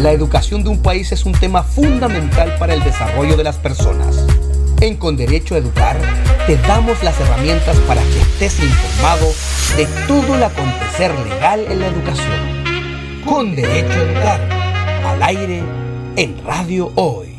[0.00, 4.24] La educación de un país es un tema fundamental para el desarrollo de las personas.
[4.80, 6.00] En Con Derecho a Educar
[6.46, 9.26] te damos las herramientas para que estés informado
[9.76, 13.22] de todo el acontecer legal en la educación.
[13.26, 14.40] Con Derecho a Educar,
[15.04, 15.62] al aire,
[16.16, 17.29] en Radio Hoy.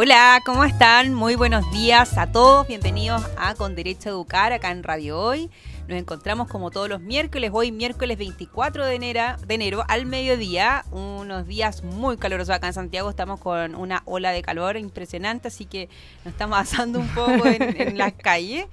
[0.00, 1.12] Hola, ¿cómo están?
[1.12, 2.68] Muy buenos días a todos.
[2.68, 5.50] Bienvenidos a Con Derecho a Educar acá en Radio Hoy.
[5.88, 10.84] Nos encontramos como todos los miércoles, hoy miércoles 24 de enero, de enero al mediodía,
[10.92, 15.66] unos días muy calurosos acá en Santiago, estamos con una ola de calor impresionante, así
[15.66, 15.88] que
[16.24, 18.66] nos estamos asando un poco en, en las calles,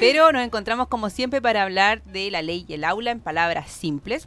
[0.00, 3.70] pero nos encontramos como siempre para hablar de la ley y el aula en palabras
[3.70, 4.26] simples.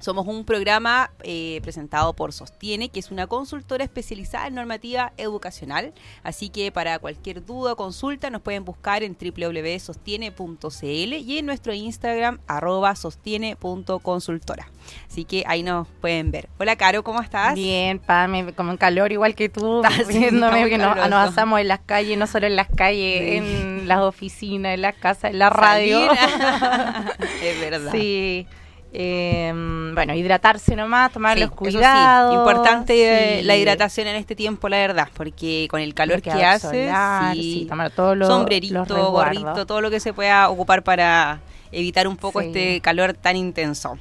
[0.00, 5.92] Somos un programa eh, presentado por Sostiene, que es una consultora especializada en normativa educacional.
[6.22, 11.74] Así que para cualquier duda o consulta nos pueden buscar en www.sostiene.cl y en nuestro
[11.74, 14.70] Instagram arroba sostiene.consultora.
[15.06, 16.48] Así que ahí nos pueden ver.
[16.58, 17.54] Hola Caro, ¿cómo estás?
[17.54, 21.80] Bien, Pame, como en calor igual que tú, viéndome que nos, nos asamos en las
[21.80, 26.10] calles, no solo en las calles, en las oficinas, en las casas, en la radio.
[27.42, 27.92] es verdad.
[27.92, 28.46] Sí.
[28.92, 29.52] Eh,
[29.94, 32.32] bueno, hidratarse nomás, tomar los cuidados.
[32.32, 32.38] Sí.
[32.38, 33.44] Importante sí.
[33.44, 37.36] la hidratación en este tiempo, la verdad, porque con el calor que hace, solar,
[37.68, 41.40] tomar todo lo, sombrerito, gorrito, todo lo que se pueda ocupar para
[41.72, 43.96] evitar un poco este calor tan intenso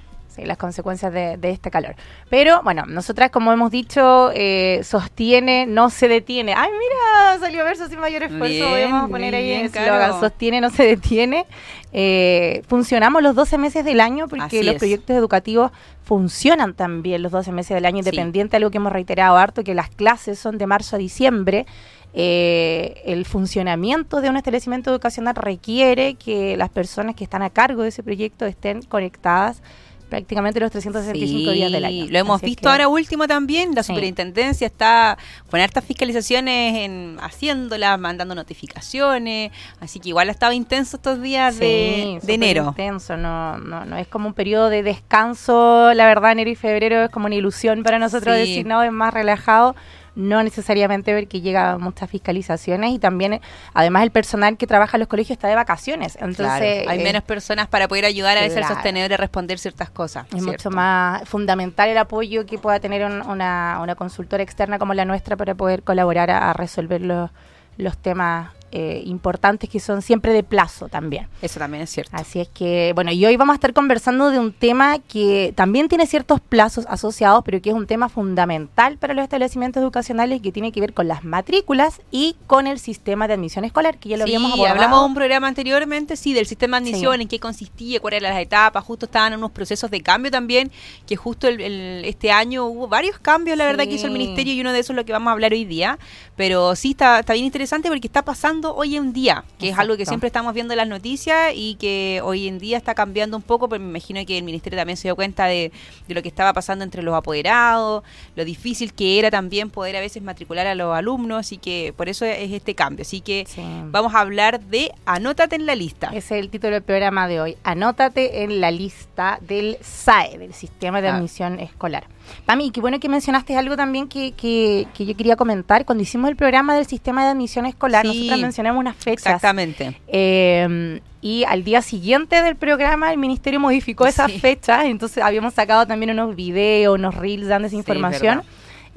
[0.46, 1.96] las consecuencias de, de, este calor.
[2.30, 6.54] Pero bueno, nosotras, como hemos dicho, eh, sostiene, no se detiene.
[6.56, 7.40] ¡Ay, mira!
[7.40, 8.48] Salió verso sin mayor esfuerzo.
[8.48, 11.46] Bien, Vamos a poner ahí en eslogan: sostiene, no se detiene.
[11.92, 14.80] Eh, funcionamos los 12 meses del año porque Así los es.
[14.80, 15.72] proyectos educativos
[16.04, 18.58] funcionan también los 12 meses del año, independiente, sí.
[18.58, 21.66] algo que hemos reiterado harto, que las clases son de marzo a diciembre.
[22.14, 27.84] Eh, el funcionamiento de un establecimiento educacional requiere que las personas que están a cargo
[27.84, 29.62] de ese proyecto estén conectadas
[30.10, 32.06] prácticamente los 365 sí, días del año.
[32.10, 32.70] Lo hemos Así visto que...
[32.70, 33.88] ahora último también, la sí.
[33.94, 35.18] superintendencia está
[35.50, 41.56] con hartas fiscalizaciones en haciéndolas, mandando notificaciones, así que igual ha estado intenso estos días
[41.56, 42.66] sí, de, de enero.
[42.70, 47.04] intenso, no, no, no es como un periodo de descanso, la verdad enero y febrero
[47.06, 49.76] es como una ilusión para nosotros decir, no, es más relajado,
[50.20, 53.40] no necesariamente ver que llega muchas fiscalizaciones y también
[53.74, 57.04] además el personal que trabaja en los colegios está de vacaciones entonces claro, hay eh,
[57.04, 58.68] menos personas para poder ayudar a veces claro.
[58.68, 60.52] al sostenedor a responder ciertas cosas es ¿cierto?
[60.52, 65.06] mucho más fundamental el apoyo que pueda tener un, una, una consultora externa como la
[65.06, 67.32] nuestra para poder colaborar a, a resolver los,
[67.78, 71.28] los temas eh, importantes que son siempre de plazo también.
[71.42, 72.12] Eso también es cierto.
[72.16, 75.88] Así es que, bueno, y hoy vamos a estar conversando de un tema que también
[75.88, 80.52] tiene ciertos plazos asociados, pero que es un tema fundamental para los establecimientos educacionales que
[80.52, 84.18] tiene que ver con las matrículas y con el sistema de admisión escolar, que ya
[84.18, 84.76] lo sí, habíamos abordado.
[84.76, 87.22] hablamos de un programa anteriormente, sí, del sistema de admisión, sí.
[87.22, 90.72] en qué consistía, cuáles eran las etapas, justo estaban en unos procesos de cambio también,
[91.08, 94.54] que justo el, el, este año hubo varios cambios, la verdad, que hizo el ministerio
[94.54, 96.00] y uno de esos es lo que vamos a hablar hoy día,
[96.36, 99.74] pero sí está, está bien interesante porque está pasando hoy en día, que Exacto.
[99.74, 102.96] es algo que siempre estamos viendo en las noticias y que hoy en día está
[102.96, 105.72] cambiando un poco, pero me imagino que el ministerio también se dio cuenta de,
[106.08, 108.04] de, lo que estaba pasando entre los apoderados,
[108.36, 112.10] lo difícil que era también poder a veces matricular a los alumnos, y que por
[112.10, 113.04] eso es este cambio.
[113.04, 113.62] Así que sí.
[113.86, 116.08] vamos a hablar de Anótate en la lista.
[116.08, 120.54] Ese es el título del programa de hoy, Anótate en la lista del SAE, del
[120.54, 121.16] Sistema de ah.
[121.16, 122.08] Admisión Escolar.
[122.46, 125.86] Pami, qué bueno que mencionaste algo también que, que, que, yo quería comentar.
[125.86, 129.28] Cuando hicimos el programa del sistema de admisión escolar, sí, nosotros mencionamos unas fechas.
[129.28, 130.00] Exactamente.
[130.08, 134.40] Eh, y al día siguiente del programa el ministerio modificó esas sí.
[134.40, 138.42] fechas, entonces habíamos sacado también unos videos, unos reels dando esa información.
[138.42, 138.48] Sí,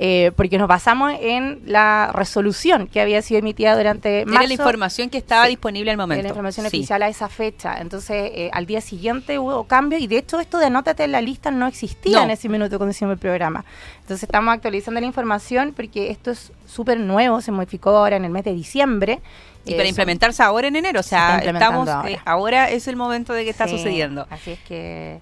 [0.04, 4.40] eh, porque nos basamos en la resolución que había sido emitida durante marzo.
[4.40, 6.18] Era la información que estaba sí, disponible al momento.
[6.18, 6.78] Era la información sí.
[6.78, 7.76] oficial a esa fecha.
[7.80, 11.20] Entonces, eh, al día siguiente hubo cambio y de hecho esto de anótate en la
[11.20, 12.24] lista no existía no.
[12.24, 13.64] en ese minuto cuando hicimos el programa.
[14.00, 18.32] Entonces, estamos actualizando la información porque esto es súper nuevo, se modificó ahora en el
[18.32, 19.20] mes de diciembre.
[19.64, 22.10] Y para implementarse ahora en enero, o sea, estamos ahora.
[22.10, 22.70] Eh, ahora.
[22.70, 24.26] es el momento de que está sucediendo.
[24.30, 25.20] Así es que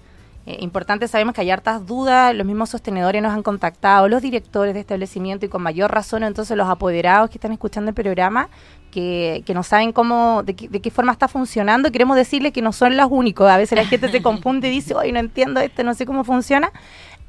[0.50, 4.75] eh, importante, sabemos que hay hartas dudas, los mismos sostenedores nos han contactado, los directores
[4.75, 8.49] de establecimiento y con mayor razón entonces los apoderados que están escuchando el programa,
[8.91, 12.73] que, que no saben cómo, de, de, qué forma está funcionando, queremos decirles que no
[12.73, 15.85] son los únicos, a veces la gente se confunde y dice, hoy no entiendo esto,
[15.85, 16.73] no sé cómo funciona,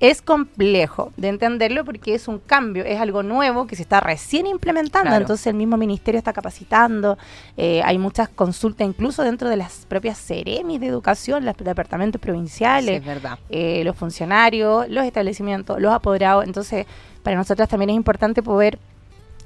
[0.02, 4.48] es complejo de entenderlo porque es un cambio, es algo nuevo que se está recién
[4.48, 5.22] implementando, claro.
[5.22, 7.20] entonces el mismo ministerio está capacitando,
[7.56, 13.04] eh, hay muchas consultas incluso dentro de las propias Ceremis de educación, los departamentos provinciales,
[13.04, 13.10] sí,
[13.52, 16.88] eh, los funcionarios, los establecimientos, los apoderados, entonces
[17.22, 18.80] para nosotras también es importante poder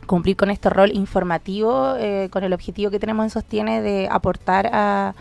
[0.08, 4.69] cumplir con este rol informativo, eh, con el objetivo que tenemos en Sostiene de aportar
[4.72, 5.16] a,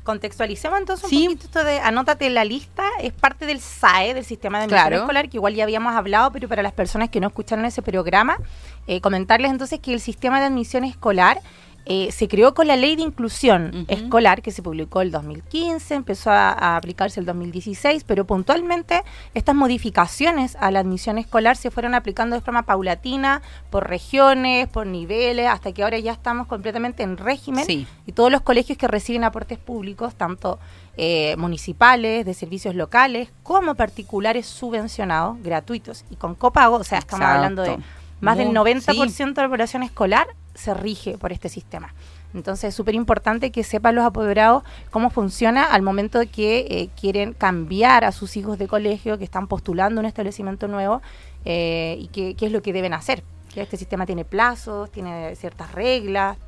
[0.02, 4.24] Contextualicemos entonces un poquito esto de anótate en la lista, es parte del SAE, del
[4.24, 7.28] sistema de admisión escolar, que igual ya habíamos hablado, pero para las personas que no
[7.28, 8.38] escucharon ese programa,
[8.86, 11.40] eh, comentarles entonces que el sistema de admisión escolar
[11.84, 16.30] eh, se creó con la ley de inclusión escolar que se publicó el 2015, empezó
[16.30, 19.02] a, aplicarse el 2016, pero puntualmente
[19.34, 24.86] estas modificaciones a la admisión escolar se fueron aplicando de forma paulatina, por regiones, por
[24.86, 27.66] niveles, hasta que ahora ya estamos completamente en régimen
[28.06, 30.60] y todos los colegios que reciben aportes públicos, tanto
[30.96, 37.26] eh, municipales, de servicios locales, como particulares subvencionados, gratuitos y con copago, o sea, estamos
[37.26, 37.78] hablando de
[38.20, 41.94] más del 90% de la población escolar se rige por este sistema.
[42.34, 46.88] Entonces es súper importante que sepan los apoderados cómo funciona al momento de que eh,
[46.98, 51.02] quieren cambiar a sus hijos de colegio, que están postulando un establecimiento nuevo
[51.44, 53.22] eh, y qué, es lo que deben hacer.
[53.54, 56.38] Este sistema tiene plazos, tiene ciertas reglas,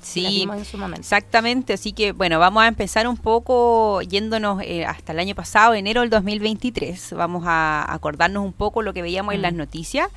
[0.00, 1.00] Sí, en su momento.
[1.00, 1.72] exactamente.
[1.72, 6.02] Así que, bueno, vamos a empezar un poco yéndonos eh, hasta el año pasado, enero
[6.02, 7.12] del 2023.
[7.14, 9.56] Vamos a acordarnos un poco lo que veíamos en las mm.
[9.56, 10.08] noticias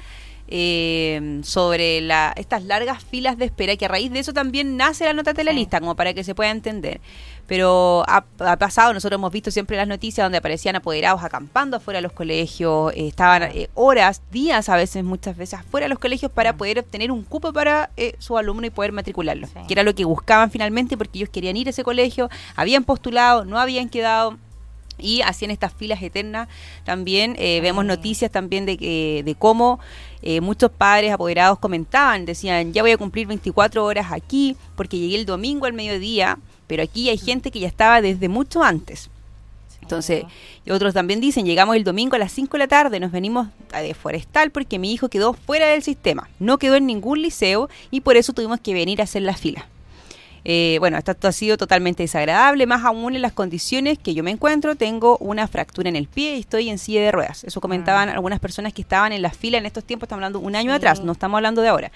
[0.50, 5.06] eh, sobre la, estas largas filas de espera, que a raíz de eso también nace
[5.06, 7.02] la nota de la lista, como para que se pueda entender.
[7.50, 8.22] Pero ha,
[8.58, 12.94] pasado, nosotros hemos visto siempre las noticias donde aparecían apoderados acampando afuera de los colegios,
[12.94, 16.78] eh, estaban eh, horas, días a veces, muchas veces afuera de los colegios para poder
[16.78, 20.52] obtener un cupo para eh, su alumno y poder matricularlo, que era lo que buscaban
[20.52, 24.38] finalmente porque ellos querían ir a ese colegio, habían postulado, no habían quedado
[25.02, 26.48] y hacían estas filas eternas.
[26.84, 29.80] También eh, vemos noticias también de, de cómo
[30.22, 35.16] eh, muchos padres apoderados comentaban, decían, ya voy a cumplir 24 horas aquí porque llegué
[35.16, 36.38] el domingo al mediodía,
[36.68, 39.10] pero aquí hay gente que ya estaba desde mucho antes.
[39.82, 40.26] Entonces,
[40.66, 43.48] y otros también dicen, llegamos el domingo a las 5 de la tarde, nos venimos
[43.72, 48.02] de forestal porque mi hijo quedó fuera del sistema, no quedó en ningún liceo y
[48.02, 49.68] por eso tuvimos que venir a hacer la fila.
[50.46, 54.32] Eh, bueno, esto, ha sido totalmente desagradable, más aún en las condiciones que yo me
[54.32, 54.76] encuentro.
[54.76, 57.44] Tengo una fractura en el pie y estoy en silla de ruedas.
[57.44, 58.14] Eso comentaban ah.
[58.14, 61.04] algunas personas que estaban en la fila en estos tiempos, estamos hablando un año atrás,
[61.04, 61.92] no estamos hablando de ahora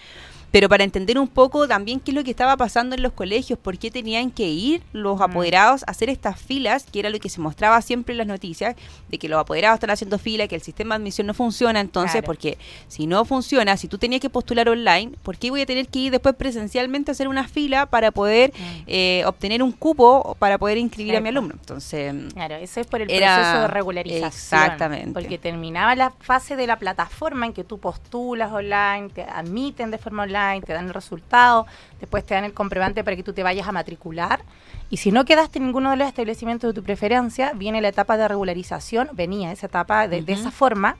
[0.54, 3.58] pero para entender un poco también qué es lo que estaba pasando en los colegios,
[3.58, 5.24] por qué tenían que ir los mm.
[5.24, 8.76] apoderados a hacer estas filas, que era lo que se mostraba siempre en las noticias,
[9.10, 12.22] de que los apoderados están haciendo fila, que el sistema de admisión no funciona, entonces,
[12.22, 15.88] porque si no funciona, si tú tenías que postular online, ¿por qué voy a tener
[15.88, 18.84] que ir después presencialmente a hacer una fila para poder mm.
[18.86, 21.56] eh, obtener un cupo para poder inscribir a mi alumno?
[21.60, 24.28] Entonces, claro, eso es por el proceso de regularización.
[24.28, 25.20] Exactamente.
[25.20, 29.98] Porque terminaba la fase de la plataforma en que tú postulas online, te admiten de
[29.98, 31.66] forma online, te dan el resultado,
[32.00, 34.42] después te dan el comprobante para que tú te vayas a matricular.
[34.90, 38.18] Y si no quedaste en ninguno de los establecimientos de tu preferencia, viene la etapa
[38.18, 40.97] de regularización, venía esa etapa de, esa forma.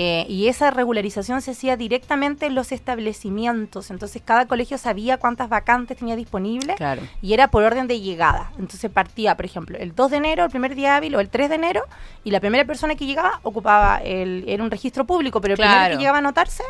[0.00, 3.90] Eh, y esa regularización se hacía directamente en los establecimientos.
[3.90, 6.76] Entonces cada colegio sabía cuántas vacantes tenía disponibles
[7.20, 8.52] y era por orden de llegada.
[8.58, 11.48] Entonces partía, por ejemplo, el 2 de enero, el primer día hábil o el 3
[11.48, 11.82] de enero
[12.22, 15.90] y la primera persona que llegaba ocupaba el, era un registro público, pero el primero
[15.90, 16.62] que llegaba a anotarse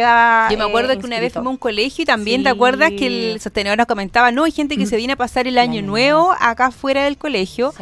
[0.00, 3.06] yo me acuerdo que una vez fuimos a un colegio y también te acuerdas que
[3.06, 6.34] el sostenedor nos comentaba, no, hay gente que se viene a pasar el año, nuevo
[6.40, 7.72] acá fuera del colegio.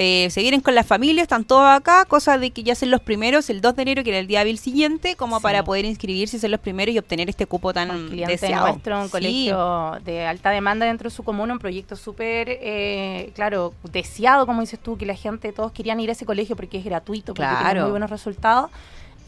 [0.00, 3.00] Eh, se vienen con la familia, están todos acá, cosa de que ya son los
[3.00, 6.36] primeros el 2 de enero, que era el día hábil siguiente, como para poder inscribirse
[6.36, 8.68] y ser los primeros y obtener este cupo tan deseado.
[8.68, 13.74] nuestro, un colegio de alta demanda dentro de su comuna, un proyecto súper, eh, claro,
[13.90, 16.84] deseado, como dices tú, que la gente, todos querían ir a ese colegio porque es
[16.84, 18.70] gratuito, porque tiene muy buenos resultados.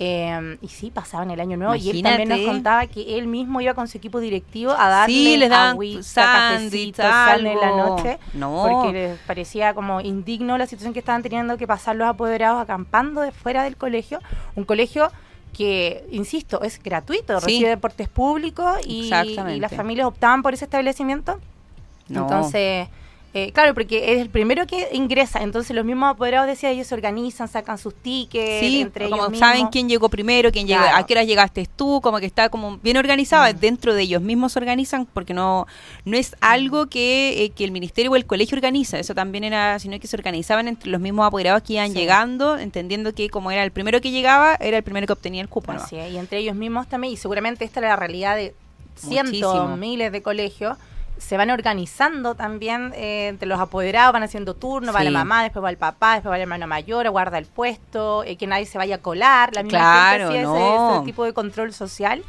[0.03, 1.75] Eh, y sí, pasaba en el año nuevo.
[1.75, 5.15] Y él también nos contaba que él mismo iba con su equipo directivo a darle
[5.15, 6.57] sí, les daban agüita,
[7.37, 8.19] en la noche.
[8.33, 13.21] Porque les parecía como indigno la situación que estaban teniendo que pasar los apoderados acampando
[13.21, 14.21] de fuera del colegio.
[14.57, 15.13] Un colegio
[15.53, 21.39] que, insisto, es gratuito, recibe deportes públicos y, y, las familias optaban por ese establecimiento.
[22.09, 22.89] Entonces
[23.33, 26.95] Eh, claro, porque es el primero que ingresa, entonces los mismos apoderados decía ellos se
[26.97, 31.15] organizan, sacan sus tickets, sí, entre como saben quién llegó primero, quién llegó, a qué
[31.15, 33.61] hora llegaste tú, como que está como bien organizado, mm.
[33.61, 35.69] dentro de ellos mismos se organizan porque no
[36.05, 39.79] no es algo que, eh, que, el ministerio o el colegio organiza, eso también era,
[39.79, 43.63] sino que se organizaban entre los mismos apoderados que iban llegando, entendiendo que como era
[43.63, 45.71] el primero que llegaba, era el primero que obtenía el cupo.
[45.71, 48.55] Así y entre ellos mismos también, y seguramente esta era la realidad de
[48.97, 50.77] cientos, miles de colegios,
[51.21, 55.63] se van organizando también eh, entre los apoderados, van haciendo turnos, va la mamá, después
[55.63, 58.79] va el papá, después va el hermano mayor, guarda el puesto, eh, que nadie se
[58.79, 62.25] vaya a colar, la misma claro, ese, tipo de control social.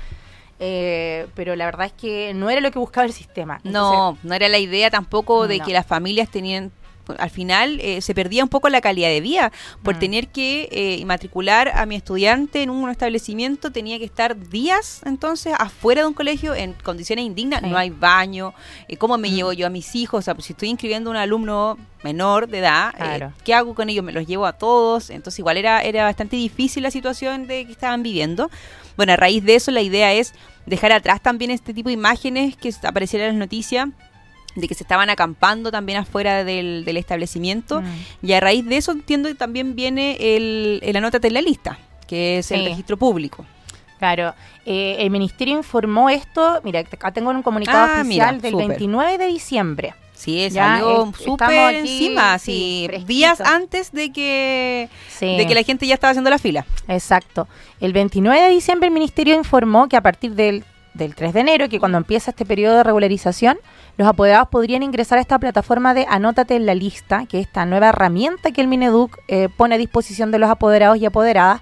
[0.63, 3.59] Eh, pero la verdad es que no era lo que buscaba el sistema.
[3.63, 6.71] no, no era la idea tampoco de que las familias tenían
[7.17, 9.51] al final eh, se perdía un poco la calidad de vida
[9.83, 9.99] por mm.
[9.99, 13.71] tener que eh, matricular a mi estudiante en un establecimiento.
[13.71, 17.61] Tenía que estar días entonces afuera de un colegio en condiciones indignas.
[17.61, 18.53] No hay baño.
[18.87, 19.33] Eh, cómo me mm.
[19.33, 22.47] llevo yo a mis hijos o sea pues, si estoy inscribiendo a un alumno menor
[22.47, 25.09] de edad qué hago con ellos me los llevo a todos.
[25.09, 28.49] Entonces igual era era bastante difícil la situación de que estaban viviendo.
[28.97, 30.33] Bueno a raíz de eso la idea es
[30.65, 33.87] dejar atrás también este tipo de imágenes que aparecieran en las noticias
[34.55, 37.81] de que se estaban acampando también afuera del, establecimiento.
[37.81, 38.27] Mm.
[38.27, 41.79] Y a raíz de eso entiendo que también viene el, el anótate en la lista,
[42.07, 43.45] que es el registro público.
[44.01, 44.33] Claro,
[44.65, 49.27] eh, el ministerio informó esto, mira, acá tengo un comunicado ah, oficial del 29 de
[49.27, 49.93] diciembre.
[50.15, 54.89] Sí, salió súper encima, así, días antes de que,
[55.19, 56.65] de que la gente ya estaba haciendo la fila.
[56.87, 57.47] Exacto.
[57.79, 60.63] El 29 de diciembre el ministerio informó que a partir del,
[60.93, 63.57] del 3 de enero, que cuando empieza este periodo de regularización,
[63.97, 67.65] los apoderados podrían ingresar a esta plataforma de Anótate en la lista, que es esta
[67.65, 71.61] nueva herramienta que el Mineduc eh, pone a disposición de los apoderados y apoderadas,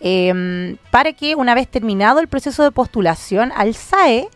[0.00, 4.28] em, para que una vez terminado el proceso de postulación al SAE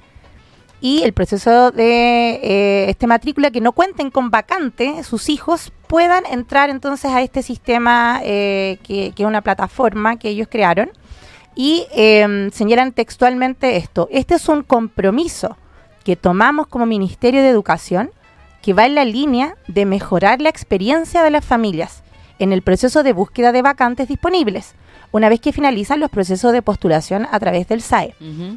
[0.81, 6.27] y el proceso de eh, este matrícula que no cuenten con vacante, sus hijos puedan
[6.27, 10.91] entrar entonces a este sistema eh, que, que es una plataforma que ellos crearon
[11.55, 14.09] y em, señalan textualmente esto.
[14.11, 15.57] Este es un compromiso
[16.05, 18.11] que tomamos como Ministerio de Educación
[18.63, 22.03] que va en la línea de mejorar la experiencia de las familias
[22.39, 24.75] en el proceso de búsqueda de vacantes disponibles,
[25.13, 28.15] una vez que finalizan los procesos de postulación a través del SAE.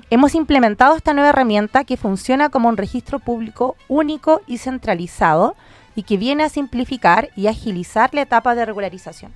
[0.10, 5.56] Hemos implementado esta nueva herramienta que funciona como un registro público único y centralizado
[5.94, 9.32] y que viene a simplificar y agilizar la etapa de regularización.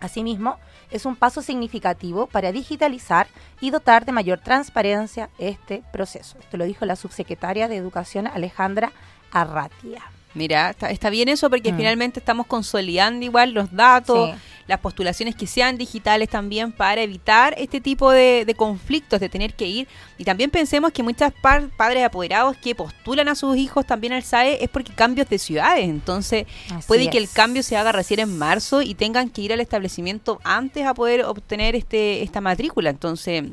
[0.00, 0.58] Asimismo,
[0.90, 3.26] es un paso significativo para digitalizar
[3.60, 6.38] y dotar de mayor transparencia este proceso.
[6.38, 8.92] Esto lo dijo la subsecretaria de Educación Alejandra
[9.32, 10.02] Arratia.
[10.34, 11.76] Mira, está, bien eso porque mm.
[11.76, 14.30] finalmente estamos consolidando igual los datos,
[14.66, 19.66] las postulaciones que sean digitales también para evitar este tipo de, conflictos, de tener que
[19.66, 19.88] ir.
[20.18, 24.62] Y también pensemos que muchas padres apoderados que postulan a sus hijos también al SAE
[24.62, 25.88] es porque cambios de ciudades.
[25.88, 26.46] Entonces
[26.86, 30.40] puede que el cambio se haga recién en marzo y tengan que ir al establecimiento
[30.44, 32.90] antes a poder obtener este esta matrícula.
[32.90, 33.44] Entonces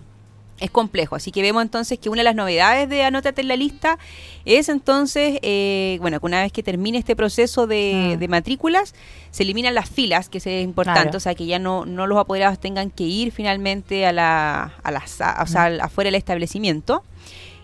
[0.60, 1.16] es complejo.
[1.16, 3.98] Así que vemos entonces que una de las novedades de Anótate en la lista
[4.46, 8.30] es entonces, eh, bueno, que una vez que termine este proceso de, mm.
[8.30, 8.94] matrículas,
[9.32, 12.60] se eliminan las filas, que es importante, o sea, que ya no, no los apoderados
[12.60, 15.04] tengan que ir finalmente a la, a la,
[15.42, 15.82] o sea, mm.
[15.82, 17.04] afuera del establecimiento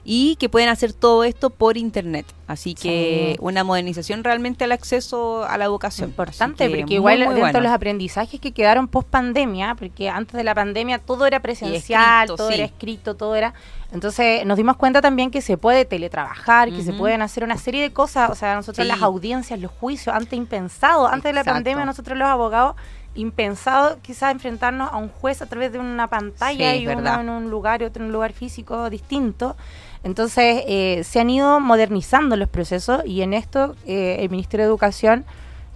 [0.03, 2.25] y que pueden hacer todo esto por internet.
[2.47, 6.09] Así que una modernización realmente al acceso a la educación.
[6.09, 10.55] Importante, porque igual dentro de los aprendizajes que quedaron post pandemia, porque antes de la
[10.55, 13.53] pandemia todo era presencial, todo era escrito, todo era...
[13.93, 17.81] Entonces nos dimos cuenta también que se puede teletrabajar, que se pueden hacer una serie
[17.81, 21.85] de cosas, o sea, nosotros las audiencias, los juicios, antes impensado, antes de la pandemia
[21.85, 22.75] nosotros los abogados
[23.13, 27.49] impensado quizás enfrentarnos a un juez a través de una pantalla y uno en un
[27.49, 29.55] lugar y otro en un lugar físico distinto.
[30.03, 34.69] Entonces, eh, se han ido modernizando los procesos y en esto eh, el Ministerio de
[34.69, 35.25] Educación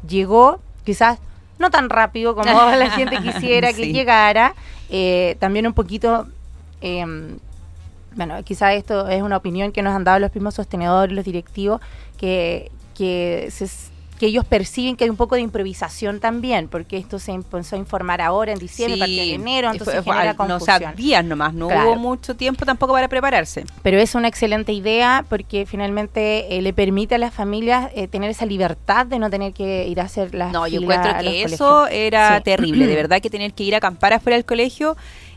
[0.08, 1.20] llegó, quizás
[1.60, 4.56] no tan rápido como la gente quisiera que llegara,
[4.90, 6.28] eh, también un poquito,
[6.82, 7.38] em,
[8.16, 11.80] bueno, quizás esto es una opinión que nos han dado los mismos sostenedores, los directivos,
[12.18, 13.68] que, que se
[14.20, 17.80] que ellos perciben que hay un poco de improvisación también, porque esto se empezó a
[17.80, 20.82] informar ahora en diciembre, a de enero, entonces genera confusión.
[20.82, 23.66] No, o días nomás, no hubo mucho tiempo tampoco para prepararse.
[23.82, 28.30] Pero es una excelente idea porque finalmente eh, le permite a las familias eh, tener
[28.30, 31.88] esa libertad de no tener que ir a hacer las No, yo encuentro que eso
[31.88, 34.96] era terrible, de verdad que tener que ir a acampar afuera del colegio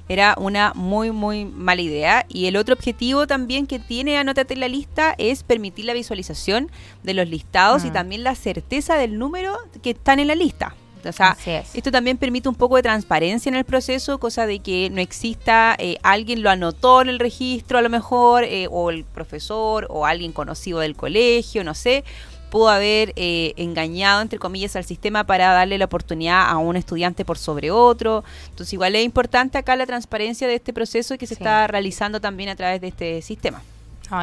[0.08, 2.26] era una muy, muy mala idea.
[2.28, 6.70] Y el otro objetivo también que tiene Anótate en la lista es permitir la visualización
[7.02, 7.92] de los listados y mm.
[7.92, 10.74] también la certeza del número que están en la lista.
[11.06, 11.36] O sea,
[11.74, 15.76] esto también permite un poco de transparencia en el proceso, cosa de que no exista
[15.78, 20.06] eh, alguien lo anotó en el registro a lo mejor, eh, o el profesor, o
[20.06, 22.04] alguien conocido del colegio, no sé,
[22.48, 27.24] pudo haber eh, engañado, entre comillas, al sistema para darle la oportunidad a un estudiante
[27.24, 28.24] por sobre otro.
[28.50, 32.48] Entonces, igual es importante acá la transparencia de este proceso que se está realizando también
[32.48, 33.62] a través de este sistema.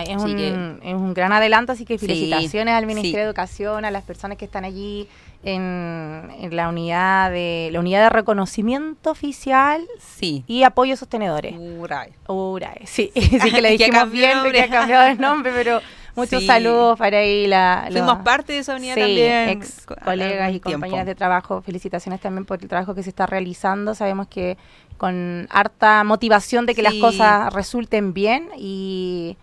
[0.05, 4.45] es, un, gran adelanto, así que felicitaciones al Ministerio de Educación, a las personas que
[4.45, 5.07] están allí
[5.43, 10.43] en, la unidad de la unidad de reconocimiento oficial sí.
[10.47, 11.55] y apoyo sostenedores.
[11.55, 12.13] URAE.
[12.27, 15.81] URAE, sí, sí que le dijimos bien que ha cambiado el nombre, pero
[16.15, 17.47] Muchos saludos para ahí.
[17.47, 19.49] La, Fuimos parte de esa unidad también.
[19.49, 21.61] Ex colegas y compañeras de trabajo.
[21.61, 23.95] Felicitaciones también por el trabajo que se está realizando.
[23.95, 24.57] Sabemos que
[24.97, 29.37] con harta motivación de que las cosas resulten bien y,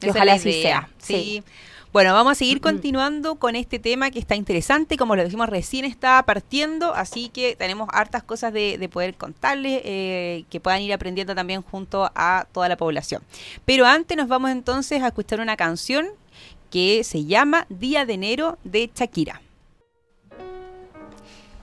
[0.00, 0.88] que ojalá así sea.
[0.98, 1.42] sí.
[1.92, 5.84] Bueno, vamos a seguir continuando con este tema que está interesante, como lo dijimos recién
[5.84, 11.34] está partiendo, así que tenemos hartas cosas de, poder contarles, eh, que puedan ir aprendiendo
[11.34, 13.22] también junto a toda la población.
[13.66, 16.06] Pero antes nos vamos entonces a escuchar una canción
[16.70, 19.42] que se llama Día de Enero de Shakira.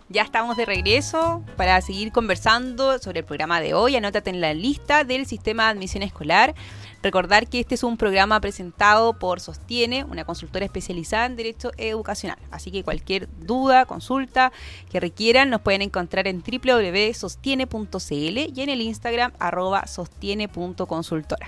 [0.10, 3.96] Ya estamos de regreso para seguir conversando sobre el programa de hoy.
[3.96, 6.56] Anótate en la lista del sistema de admisión escolar.
[7.02, 12.38] Recordar que este es un programa presentado por Sostiene, una consultora especializada en Derecho Educacional.
[12.52, 14.52] Así que cualquier duda, consulta
[14.92, 21.48] que requieran nos pueden encontrar en www.sostiene.cl y en el Instagram arroba sostiene.consultora.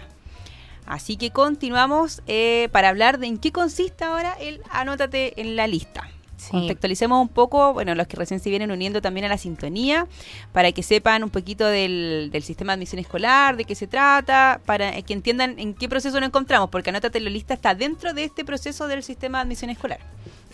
[0.86, 5.67] Así que continuamos eh, para hablar de en qué consiste ahora el Anótate en la
[5.67, 6.10] lista.
[6.50, 10.07] Contextualicemos un poco, bueno, los que recién se vienen uniendo también a la sintonía,
[10.51, 15.01] para que sepan un poquito del, sistema de admisión escolar, de qué se trata, para
[15.01, 18.43] que entiendan en qué proceso nos encontramos, porque Anótate la lista está dentro de este
[18.43, 20.00] proceso del sistema de admisión escolar.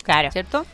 [0.02, 0.30] Claro.
[0.30, 0.66] ¿Cierto?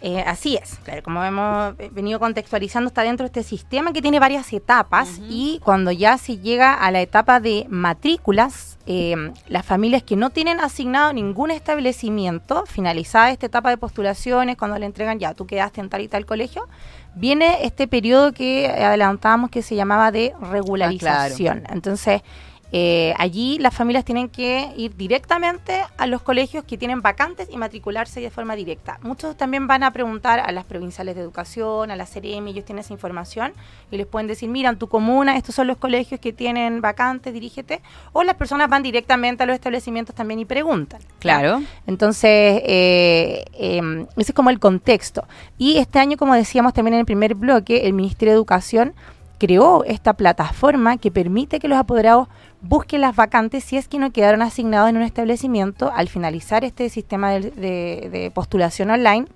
[0.00, 4.20] Eh, así es, claro, como hemos venido contextualizando, está dentro de este sistema que tiene
[4.20, 10.04] varias etapas y cuando ya se llega a la etapa de matrículas, eh, las familias
[10.04, 15.34] que no tienen asignado ningún establecimiento, finalizada esta etapa de postulaciones, cuando le entregan ya,
[15.34, 16.68] tú quedaste en tal y tal colegio,
[17.16, 21.64] viene este periodo que adelantábamos que se llamaba de ah, regularización.
[21.70, 22.22] Entonces,
[22.70, 27.56] eh, allí las familias tienen que ir directamente a los colegios que tienen vacantes y
[27.56, 28.98] matricularse de forma directa.
[29.02, 32.80] Muchos también van a preguntar a las provinciales de educación, a la CEREM, ellos tienen
[32.80, 33.52] esa información
[33.90, 37.32] y les pueden decir, mira, en tu comuna estos son los colegios que tienen vacantes,
[37.32, 37.80] dirígete.
[38.12, 41.00] O las personas van directamente a los establecimientos también y preguntan.
[41.20, 41.62] Claro.
[41.86, 45.26] Entonces, eh, em, ese es como el contexto.
[45.56, 48.94] Y este año, como decíamos también en el primer bloque, el Ministerio de Educación
[49.38, 52.28] creó esta plataforma que permite que los apoderados
[52.60, 56.88] busquen las vacantes si es que no quedaron asignados en un establecimiento al finalizar este
[56.90, 59.26] sistema de, postulación online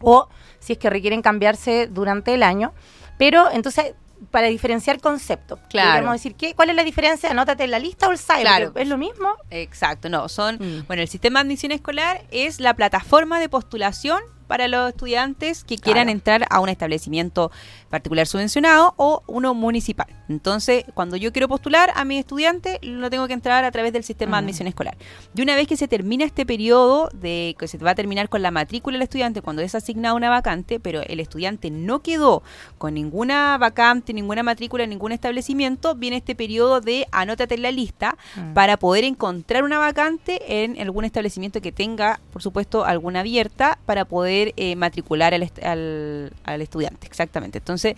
[0.00, 2.72] o si es que requieren cambiarse durante el año.
[3.16, 3.94] Pero entonces
[4.30, 5.60] para diferenciar conceptos.
[5.70, 6.10] Claro.
[6.12, 7.30] decir, ¿qué, ¿cuál es la diferencia?
[7.30, 8.40] Anótate en la lista o el site.
[8.40, 8.72] Claro.
[8.74, 9.28] ¿Es lo mismo?
[9.50, 10.28] Exacto, no.
[10.28, 10.86] Son, mm.
[10.88, 15.76] bueno, el sistema de admisión escolar es la plataforma de postulación para los estudiantes que
[15.76, 17.52] quieran entrar a un establecimiento
[17.88, 20.06] particular subvencionado o uno municipal.
[20.28, 24.04] Entonces, cuando yo quiero postular a mi estudiante, lo tengo que entrar a través del
[24.04, 24.96] sistema de admisión escolar.
[25.34, 28.42] Y una vez que se termina este periodo de que se va a terminar con
[28.42, 32.42] la matrícula del estudiante cuando es asignada una vacante, pero el estudiante no quedó
[32.76, 37.70] con ninguna vacante, ninguna matrícula en ningún establecimiento, viene este periodo de anótate en la
[37.70, 38.52] lista mm.
[38.52, 44.04] para poder encontrar una vacante en algún establecimiento que tenga, por supuesto, alguna abierta para
[44.04, 47.06] poder eh, matricular al, al, al estudiante.
[47.06, 47.58] Exactamente.
[47.58, 47.96] Entonces, entonces,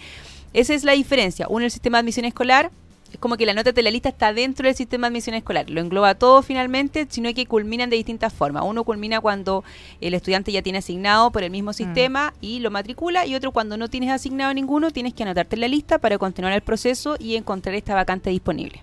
[0.52, 1.46] esa es la diferencia.
[1.48, 2.70] Uno, el sistema de admisión escolar,
[3.12, 5.68] es como que la nota de la lista está dentro del sistema de admisión escolar.
[5.68, 8.62] Lo engloba todo finalmente, sino que culminan de distintas formas.
[8.64, 9.64] Uno culmina cuando
[10.00, 11.74] el estudiante ya tiene asignado por el mismo mm.
[11.74, 15.60] sistema y lo matricula, y otro cuando no tienes asignado ninguno, tienes que anotarte en
[15.62, 18.82] la lista para continuar el proceso y encontrar esta vacante disponible.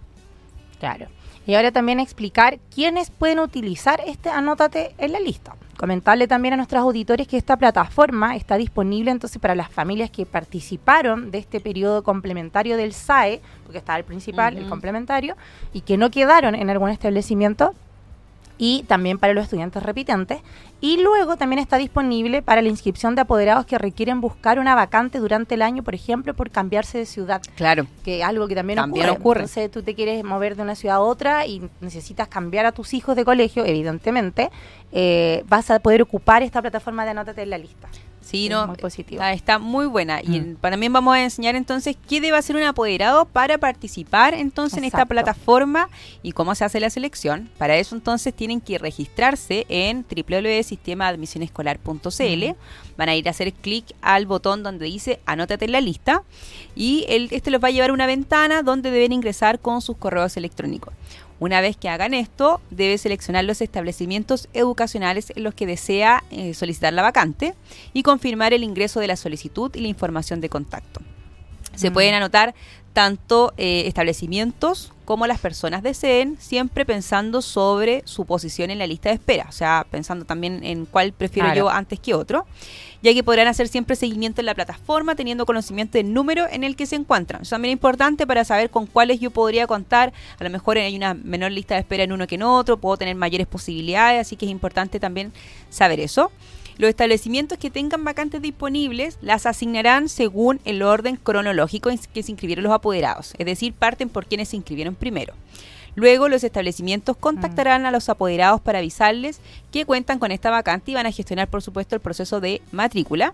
[0.79, 1.07] Claro.
[1.45, 5.55] Y ahora también explicar quiénes pueden utilizar este anótate en la lista.
[5.77, 10.25] Comentarle también a nuestros auditores que esta plataforma está disponible entonces para las familias que
[10.25, 15.37] participaron de este periodo complementario del SAE, porque está el principal, el complementario,
[15.73, 17.75] y que no quedaron en algún establecimiento,
[18.57, 20.41] y también para los estudiantes repitentes.
[20.79, 25.19] Y luego también está disponible para la inscripción de apoderados que requieren buscar una vacante
[25.19, 27.41] durante el año, por ejemplo, por cambiarse de ciudad.
[27.55, 27.87] Claro.
[28.03, 29.09] Que es algo que también, ocurre.
[29.09, 29.39] ocurre.
[29.41, 32.93] Entonces tú te quieres mover de una ciudad a otra y necesitas cambiar a tus
[32.93, 34.51] hijos de colegio, evidentemente,
[34.91, 37.87] eh, vas a poder ocupar esta plataforma de Anótate en la lista.
[38.27, 39.23] Sí, no, muy positivo.
[39.23, 40.21] Está, muy buena.
[40.21, 40.55] Y mm.
[40.57, 45.05] también vamos a enseñar entonces qué debe hacer un apoderado para participar entonces en esta
[45.05, 45.89] plataforma
[46.23, 47.49] y cómo se hace la selección.
[47.57, 52.45] Para eso entonces tienen que registrarse en www.sostiene.cl sistema de admisión escolar.cl.
[52.97, 56.23] Van a ir a hacer clic al botón donde dice anótate en la lista
[56.75, 59.97] y el, este los va a llevar a una ventana donde deben ingresar con sus
[59.97, 60.93] correos electrónicos.
[61.39, 66.53] Una vez que hagan esto, debe seleccionar los establecimientos educacionales en los que desea eh,
[66.53, 67.53] solicitar la vacante
[67.93, 71.01] y confirmar el ingreso de la solicitud y la información de contacto.
[71.77, 71.93] Se mm.
[71.93, 72.53] pueden anotar
[72.97, 79.09] tanto eh, establecimientos como las personas deseen, siempre pensando sobre su posición en la lista
[79.09, 82.47] de espera, o sea, pensando también en cuál prefiero yo antes que otro,
[83.03, 86.75] ya que podrán hacer siempre seguimiento en la plataforma teniendo conocimiento del número en el
[86.75, 87.43] que se encuentran.
[87.43, 90.95] Eso también es importante para saber con cuáles yo podría contar, a lo mejor hay
[90.95, 94.35] una menor lista de espera en uno que en otro, puedo tener mayores posibilidades, así
[94.35, 95.31] que es importante también
[95.69, 96.31] saber eso.
[96.77, 102.31] Los establecimientos que tengan vacantes disponibles las asignarán según el orden cronológico en que se
[102.31, 105.33] inscribieron los apoderados, es decir, parten por quienes se inscribieron primero.
[105.95, 109.39] Luego los establecimientos contactarán a los apoderados para avisarles
[109.71, 113.33] que cuentan con esta vacante y van a gestionar, por supuesto, el proceso de matrícula.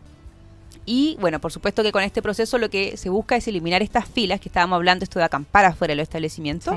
[0.86, 4.08] Y bueno, por supuesto que con este proceso lo que se busca es eliminar estas
[4.08, 6.74] filas que estábamos hablando, esto de acampar afuera de los establecimientos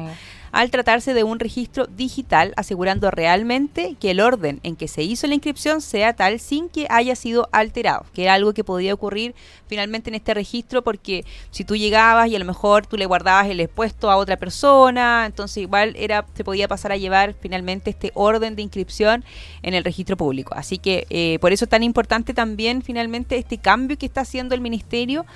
[0.56, 5.26] al tratarse de un registro digital, asegurando realmente que el orden en que se hizo
[5.26, 9.34] la inscripción sea tal sin que haya sido alterado, que era algo que podía ocurrir
[9.66, 13.48] finalmente en este registro porque si tú llegabas y a lo mejor tú le guardabas
[13.48, 18.12] el expuesto a otra persona, entonces igual era se podía pasar a llevar finalmente este
[18.14, 19.26] orden de inscripción
[19.60, 20.54] en el registro público.
[20.56, 24.54] Así que eh, por eso es tan importante también finalmente este cambio que está haciendo
[24.54, 25.26] el ministerio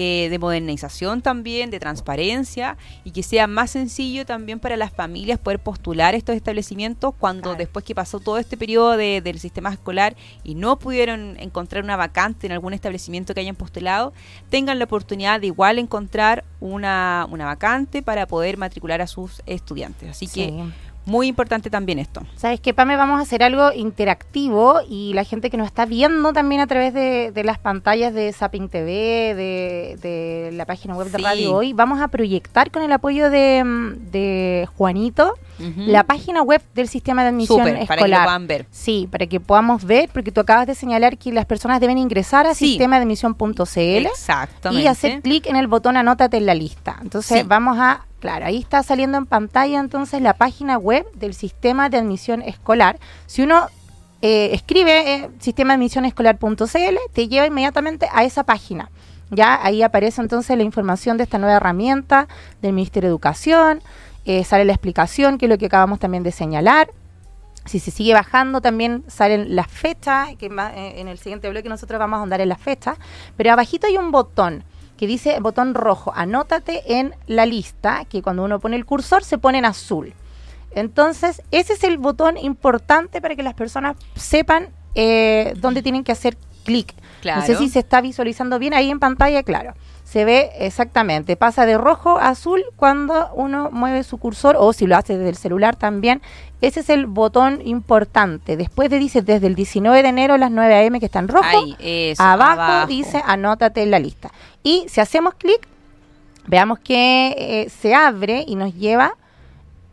[0.00, 5.40] eh, de modernización también, de transparencia y que sea más sencillo también para las familias
[5.40, 10.54] poder postular estos establecimientos cuando después que pasó todo este periodo del sistema escolar y
[10.54, 14.12] no pudieron encontrar una vacante en algún establecimiento que hayan postulado,
[14.50, 20.10] tengan la oportunidad de igual encontrar una, una vacante para poder matricular a sus estudiantes.
[20.10, 20.62] Así que
[21.08, 22.22] muy importante también esto.
[22.36, 26.32] Sabes que Pame vamos a hacer algo interactivo y la gente que nos está viendo
[26.32, 31.54] también a través de, las pantallas de Zapping TV, de, la página web de Radio
[31.54, 37.30] Hoy, vamos a proyectar con el apoyo de, Juanito la página web del sistema de
[37.30, 37.86] admisión escolar.
[37.88, 38.66] Para que puedan ver.
[38.70, 42.46] Sí, para que podamos ver, porque tú acabas de señalar que las personas deben ingresar
[42.46, 44.06] a sistema de admisión.cl
[44.70, 46.98] y hacer clic en el botón anótate en la lista.
[47.02, 51.88] Entonces vamos a Claro, ahí está saliendo en pantalla entonces la página web del sistema
[51.88, 52.98] de admisión escolar.
[53.26, 53.68] Si uno
[54.22, 58.90] eh, escribe eh, sistema de admisión escolar.cl, te lleva inmediatamente a esa página.
[59.30, 62.26] Ya ahí aparece entonces la información de esta nueva herramienta
[62.60, 63.82] del Ministerio de Educación,
[64.24, 66.90] eh, sale la explicación, que es lo que acabamos también de señalar.
[67.66, 72.18] Si se sigue bajando, también salen las fechas, que en el siguiente bloque nosotros vamos
[72.18, 72.96] a andar en las fechas,
[73.36, 74.64] pero abajito hay un botón
[74.98, 79.38] que dice botón rojo, anótate en la lista, que cuando uno pone el cursor se
[79.38, 80.12] pone en azul.
[80.72, 86.12] Entonces, ese es el botón importante para que las personas sepan eh, dónde tienen que
[86.12, 86.94] hacer clic.
[87.24, 89.74] No sé si se está visualizando bien ahí en pantalla, claro.
[90.04, 94.86] Se ve exactamente, pasa de rojo a azul cuando uno mueve su cursor o si
[94.86, 96.22] lo hace desde el celular también.
[96.60, 98.56] Ese es el botón importante.
[98.56, 100.98] Después de dice desde el 19 de enero a las 9 a.m.
[100.98, 101.46] que está en rojo,
[102.18, 104.30] abajo, dice anótate en la lista.
[104.68, 105.66] Y si hacemos clic,
[106.46, 109.16] veamos que eh, se abre y nos lleva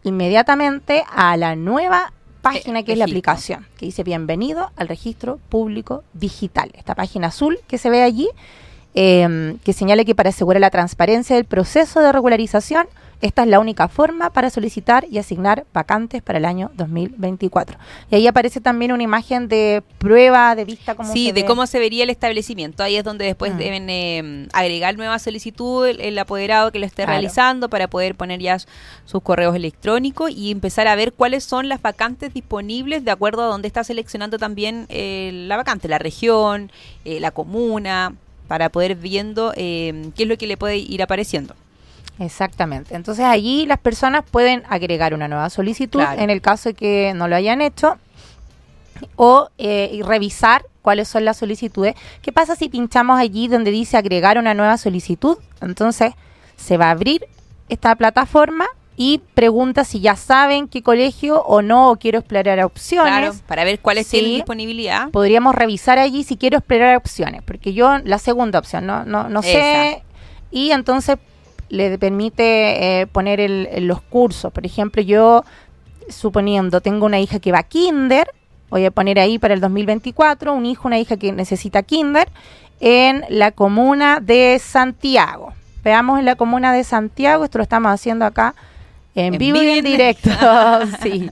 [0.03, 2.11] inmediatamente a la nueva
[2.41, 6.73] página que es la aplicación, que dice bienvenido al registro público digital.
[6.73, 8.27] Esta página azul que se ve allí,
[8.95, 12.85] eh, que señala que para asegurar la transparencia del proceso de regularización,
[13.21, 17.77] esta es la única forma para solicitar y asignar vacantes para el año 2024.
[18.11, 20.95] Y ahí aparece también una imagen de prueba de vista.
[20.95, 22.83] Cómo sí, de cómo se vería el establecimiento.
[22.83, 23.57] Ahí es donde después mm.
[23.57, 28.57] deben eh, agregar nueva solicitud el, apoderado que lo esté realizando para poder poner ya
[29.05, 33.47] sus correos electrónicos y empezar a ver cuáles son las vacantes disponibles de acuerdo a
[33.47, 36.71] dónde está seleccionando también eh, la vacante, la región,
[37.05, 38.15] eh, la comuna,
[38.47, 41.55] para poder viendo qué es lo que le puede ir apareciendo.
[42.19, 42.95] Exactamente.
[42.95, 47.27] Entonces allí las personas pueden agregar una nueva solicitud en el caso de que no
[47.27, 47.97] lo hayan hecho
[49.15, 51.95] o eh, revisar cuáles son las solicitudes.
[52.21, 55.37] ¿Qué pasa si pinchamos allí donde dice agregar una nueva solicitud?
[55.61, 56.13] Entonces
[56.55, 57.25] se va a abrir
[57.67, 58.65] esta plataforma
[58.97, 63.11] y pregunta si ya saben qué colegio o no o quiero explorar opciones.
[63.11, 65.09] Claro, para ver cuál es la disponibilidad.
[65.09, 69.41] Podríamos revisar allí si quiero explorar opciones, porque yo la segunda opción no no, no
[69.41, 70.03] sé
[70.51, 71.17] y entonces
[71.69, 73.49] le permite eh, poner
[73.81, 74.51] los cursos.
[74.51, 75.43] Por ejemplo, yo,
[76.09, 78.27] suponiendo, tengo una hija que va a kinder,
[78.69, 82.27] voy a poner ahí para el 2024, un hijo, una hija que necesita kinder,
[82.79, 85.53] en la comuna de Santiago.
[85.83, 88.55] Veamos en la comuna de Santiago, esto lo estamos haciendo acá
[89.13, 90.29] en, vivo y en directo.
[91.01, 91.29] sí.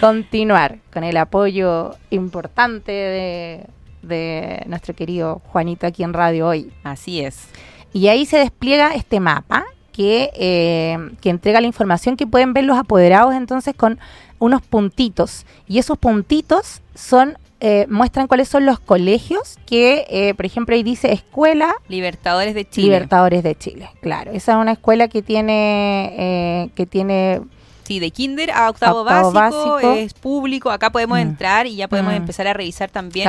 [0.00, 3.66] continuar con el apoyo importante de,
[4.02, 6.72] de nuestro querido Juanito aquí en Radio Hoy.
[6.84, 7.48] Así es.
[7.92, 9.64] Y ahí se despliega este mapa
[9.94, 13.98] que, eh, que entrega la información que pueden ver los apoderados entonces con
[14.40, 15.46] unos puntitos.
[15.68, 20.82] Y esos puntitos son eh, muestran cuáles son los colegios que, eh, por ejemplo, ahí
[20.82, 22.88] dice Escuela Libertadores de Chile.
[22.88, 24.32] Libertadores de Chile, claro.
[24.32, 27.40] Esa es una escuela que tiene, eh, que tiene
[27.84, 30.70] Sí, de kinder a octavo, básico, es público.
[30.70, 31.22] Acá podemos mm.
[31.22, 32.16] entrar y ya podemos mm.
[32.16, 33.28] empezar a revisar también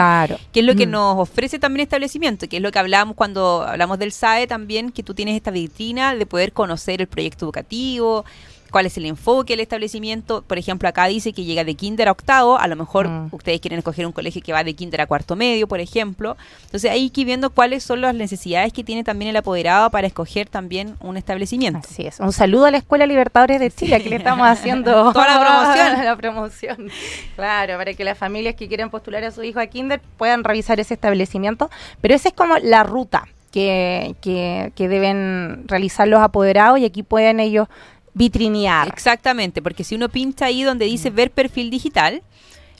[0.54, 0.92] qué es lo que mm.
[0.92, 5.04] nos ofrece también establecimiento, que es lo que hablábamos cuando hablamos del SAE también, que
[5.04, 8.24] tú tienes esta vitrina de poder conocer el proyecto educativo,
[8.76, 10.42] cuál es el enfoque del establecimiento.
[10.46, 13.30] Por ejemplo, acá dice que llega de kinder a octavo, a lo mejor mm.
[13.32, 16.36] ustedes quieren escoger un colegio que va de kinder a cuarto medio, por ejemplo.
[16.66, 20.08] Entonces hay que ir viendo cuáles son las necesidades que tiene también el apoderado para
[20.08, 21.88] escoger también un establecimiento.
[21.90, 22.20] Así es.
[22.20, 26.04] Un saludo a la Escuela Libertadores de Chile, que le estamos haciendo toda la promoción.
[26.06, 26.92] la promoción.
[27.38, 30.82] Claro, para que las familias que quieren postular a su hijo a kinder puedan revisar
[30.82, 31.70] ese establecimiento.
[32.02, 33.26] Pero esa es como la ruta.
[33.54, 37.70] Que, que, que, deben realizar los apoderados y aquí pueden ellos
[38.16, 38.88] vitrinear.
[38.88, 42.24] Exactamente, porque si uno pincha ahí donde dice ver perfil digital,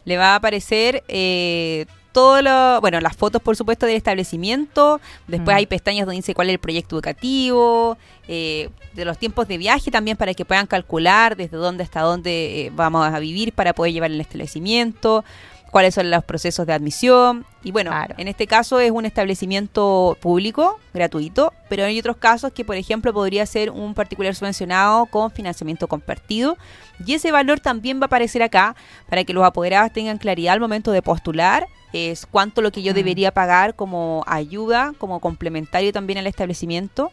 [0.06, 5.54] le va a aparecer eh, todo lo, bueno, las fotos por supuesto del establecimiento, después
[5.54, 5.58] mm.
[5.58, 9.92] hay pestañas donde dice cuál es el proyecto educativo, eh, de los tiempos de viaje
[9.92, 13.92] también para que puedan calcular desde dónde hasta dónde eh, vamos a vivir para poder
[13.92, 15.26] llevar el establecimiento
[15.76, 17.46] cuáles son los procesos de admisión.
[17.62, 22.64] Y bueno, en este caso es un establecimiento público, gratuito, pero hay otros casos que,
[22.64, 26.58] por ejemplo, podría ser un particular subvencionado con financiamiento compartido.
[27.06, 28.74] Y ese valor también va a aparecer acá
[29.10, 31.68] para que los apoderados tengan claridad al momento de postular.
[31.92, 32.96] Es cuánto lo que yo mm.
[32.96, 37.12] debería pagar como ayuda, como complementario también al establecimiento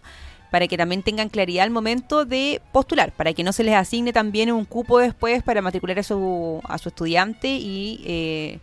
[0.53, 4.13] para que también tengan claridad al momento de postular, para que no se les asigne
[4.13, 8.59] también un cupo después para matricular a su, a su estudiante y eh,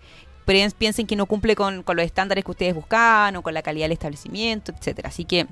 [0.77, 3.93] piensen que no cumple con, los estándares que ustedes buscaban o con la calidad del
[3.93, 5.09] establecimiento, etcétera.
[5.09, 5.47] Así que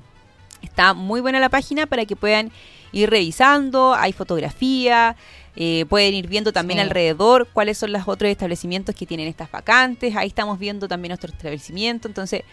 [0.62, 2.52] está muy buena la página para que puedan
[2.92, 5.16] ir revisando, hay fotografía,
[5.56, 10.14] eh, pueden ir viendo también alrededor cuáles son los otros establecimientos que tienen estas vacantes,
[10.14, 12.44] ahí estamos viendo también nuestro establecimiento, entonces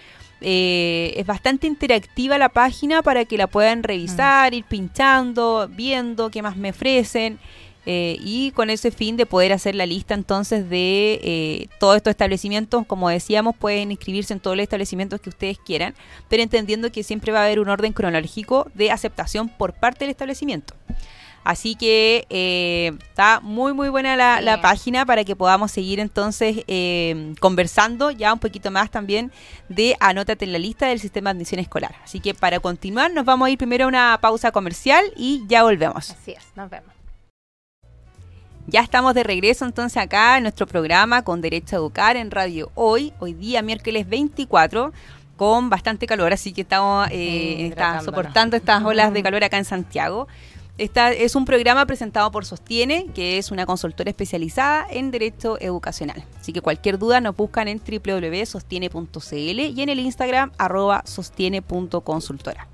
[0.48, 4.56] eh, es bastante interactiva la página para que la puedan revisar, mm.
[4.56, 7.40] ir pinchando, viendo qué más me ofrecen.
[7.88, 12.12] Eh, y con ese fin de poder hacer la lista entonces de eh, todos estos
[12.12, 15.96] establecimientos, como decíamos, pueden inscribirse en todos los establecimientos que ustedes quieran,
[16.30, 20.12] pero entendiendo que siempre va a haber un orden cronológico de aceptación por parte del
[20.12, 20.76] establecimiento.
[21.46, 27.36] Así que eh, está muy muy buena la, página para que podamos seguir entonces eh,
[27.40, 29.32] conversando ya un poquito más también
[29.70, 31.96] de Anótate en la lista del sistema de admisión escolar.
[32.04, 35.62] Así que para continuar nos vamos a ir primero a una pausa comercial y ya
[35.62, 36.10] volvemos.
[36.10, 36.90] Así es, nos vemos.
[38.66, 42.72] Ya estamos de regreso entonces acá en nuestro programa con Derecho a Educar en Radio
[42.74, 44.92] Hoy, hoy día miércoles 24
[45.38, 50.28] con bastante calor, así que estamos eh, soportando estas olas de calor acá en Santiago.
[50.78, 56.26] Esta es un programa presentado por Sostiene, que es una consultora especializada en Derecho Educacional.
[56.38, 62.68] Así que cualquier duda nos buscan en www.sostiene.cl y en el Instagram arroba sostiene.consultora.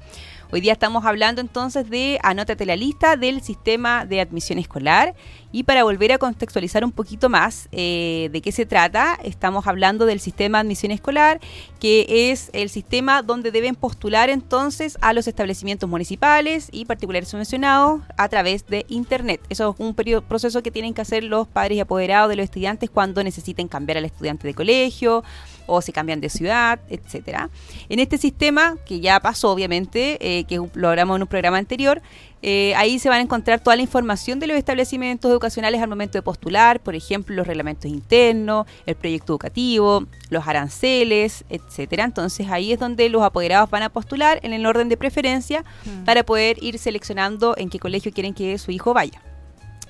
[0.53, 5.15] Hoy día estamos hablando entonces de Anótate la lista del sistema de admisión escolar
[5.53, 10.05] y para volver a contextualizar un poquito más eh, de qué se trata, estamos hablando
[10.05, 11.39] del sistema de admisión escolar,
[11.79, 18.01] que es el sistema donde deben postular entonces a los establecimientos municipales y particulares subvencionados
[18.17, 19.39] a través de Internet.
[19.47, 22.43] Eso es un periodo, proceso que tienen que hacer los padres y apoderados de los
[22.43, 25.23] estudiantes cuando necesiten cambiar al estudiante de colegio
[25.71, 27.49] o se cambian de ciudad, etcétera.
[27.87, 32.01] En este sistema, que ya pasó obviamente, eh, que lo hablamos en un programa anterior,
[32.41, 36.17] eh, ahí se van a encontrar toda la información de los establecimientos educacionales al momento
[36.17, 42.03] de postular, por ejemplo, los reglamentos internos, el proyecto educativo, los aranceles, etcétera.
[42.03, 46.03] Entonces ahí es donde los apoderados van a postular en el orden de preferencia mm.
[46.03, 49.21] para poder ir seleccionando en qué colegio quieren que su hijo vaya.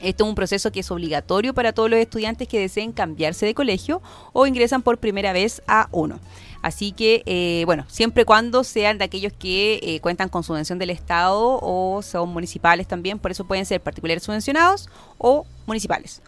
[0.01, 3.53] Esto es un proceso que es obligatorio para todos los estudiantes que deseen cambiarse de
[3.53, 4.01] colegio
[4.33, 6.19] o ingresan por primera vez a uno.
[6.61, 10.77] Así que, eh, bueno, siempre y cuando sean de aquellos que eh, cuentan con subvención
[10.77, 16.21] del Estado o son municipales también, por eso pueden ser particulares subvencionados o municipales.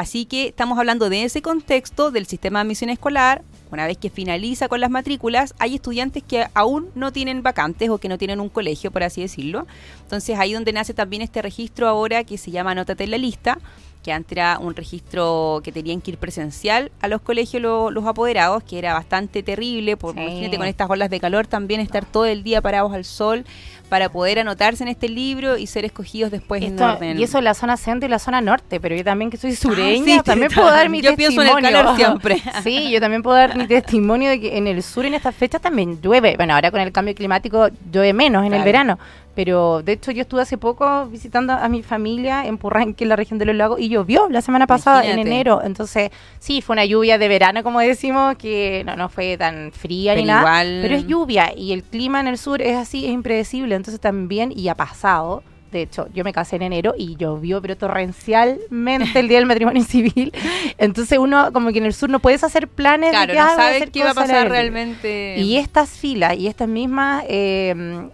[0.00, 3.42] Así que estamos hablando de ese contexto del sistema de admisión escolar.
[3.70, 7.98] Una vez que finaliza con las matrículas, hay estudiantes que aún no tienen vacantes o
[7.98, 9.66] que no tienen un colegio, por así decirlo.
[10.04, 13.58] Entonces ahí donde nace también este registro ahora que se llama Anótate en la lista,
[14.02, 18.62] que antes era un registro que tenían que ir presencial a los colegios los apoderados,
[18.62, 22.42] que era bastante terrible, por, imagínate con estas olas de calor también estar todo el
[22.42, 23.44] día parados al sol
[23.90, 27.18] para poder anotarse en este libro y ser escogidos después en orden.
[27.18, 29.54] Y eso en la zona centro y la zona norte, pero yo también que soy
[29.54, 31.28] sureña, también puedo dar mi testimonio.
[31.28, 32.42] Yo pienso en el calor siempre.
[32.62, 35.60] sí, yo también puedo dar mi testimonio de que en el sur en estas fechas
[35.60, 36.36] también llueve.
[36.36, 38.98] Bueno, ahora con el cambio climático llueve menos en el verano,
[39.34, 43.16] pero de hecho yo estuve hace poco visitando a mi familia en Purranque, en la
[43.16, 45.60] región de los lagos, y llovió la semana pasada en enero.
[45.64, 50.14] Entonces, sí, fue una lluvia de verano, como decimos, que no, no fue tan fría
[50.14, 50.62] ni nada.
[50.82, 53.74] Pero es lluvia y el clima en el sur es así, es impredecible.
[53.74, 57.76] Entonces también, y ha pasado, de hecho, yo me casé en enero y llovió, pero
[57.76, 60.32] torrencialmente el día del matrimonio civil.
[60.78, 63.90] Entonces uno, como que en el sur no puedes hacer planes claro, de no sabes
[63.90, 65.36] qué va a pasar realmente.
[65.38, 68.08] Y estas filas y estas mismas eh,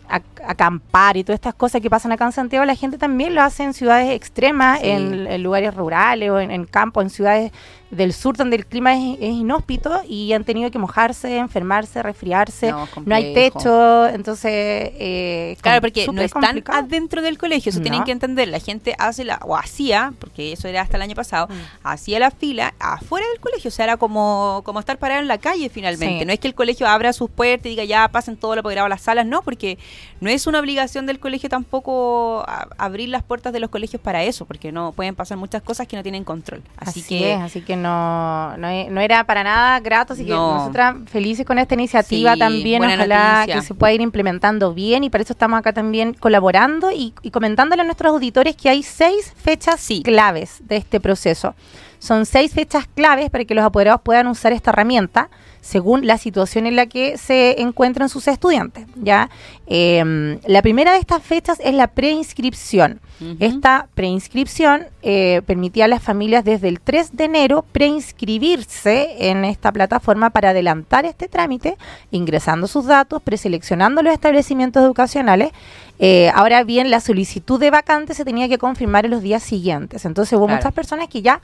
[0.46, 3.62] acampar y todas estas cosas que pasan acá en Santiago, la gente también lo hace
[3.64, 7.52] en ciudades extremas, en, lugares rurales o en, en campos, en ciudades
[7.90, 13.14] del sur donde el clima es, inhóspito y han tenido que mojarse, enfermarse, resfriarse, no,
[13.14, 14.52] hay techo, entonces...
[14.52, 19.24] Eh, claro, porque no están adentro del colegio, eso tienen que entender, la gente hace
[19.24, 21.86] la, o hacía, porque eso era hasta el año pasado, mm.
[21.86, 25.38] hacía la fila afuera del colegio, o sea, era como, como estar parado en la
[25.38, 28.54] calle finalmente, no es que el colegio abra sus puertas y diga ya pasen todo
[28.54, 29.78] lo apoderado a las salas, no, porque
[30.20, 32.44] no es una obligación del colegio tampoco
[32.78, 35.96] abrir las puertas de los colegios para eso, porque no pueden pasar muchas cosas que
[35.96, 36.62] no tienen control.
[36.78, 38.68] Así, que, así que no, no,
[39.00, 43.74] era para nada grato, así que nosotras felices con esta iniciativa también, ojalá que se
[43.74, 48.12] pueda ir implementando bien y para eso estamos acá también colaborando y, comentándole a nuestros
[48.12, 51.54] auditores que hay seis fechas claves de este proceso.
[51.98, 55.28] Son seis fechas claves para que los apoderados puedan usar esta herramienta
[55.66, 58.86] según la situación en la que se encuentran sus estudiantes.
[58.94, 59.30] ¿ya?
[59.66, 63.00] Em, la primera de estas fechas es la preinscripción.
[63.40, 69.72] Esta preinscripción eh, permitía a las familias desde el 3 de enero preinscribirse en esta
[69.72, 71.78] plataforma para adelantar este trámite,
[72.10, 75.50] ingresando sus datos, preseleccionando los establecimientos educacionales.
[75.98, 80.04] Eh, ahora bien, la solicitud de vacante se tenía que confirmar en los días siguientes.
[80.04, 81.40] Entonces hubo muchas personas que ya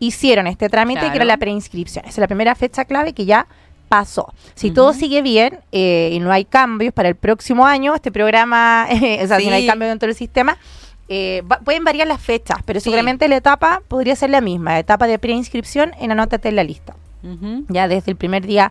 [0.00, 2.04] hicieron este trámite, que era la preinscripción.
[2.04, 3.46] Esa es la primera fecha clave que ya
[3.90, 4.32] pasó.
[4.54, 8.86] Si todo sigue bien eh, y no hay cambios para el próximo año, este programa,
[8.90, 10.56] o sea, si no hay cambios dentro del sistema,
[11.08, 15.18] eh, pueden variar las fechas, pero seguramente la etapa podría ser la misma, etapa de
[15.18, 16.94] preinscripción en anótate en la lista,
[17.68, 18.70] ya desde el primer día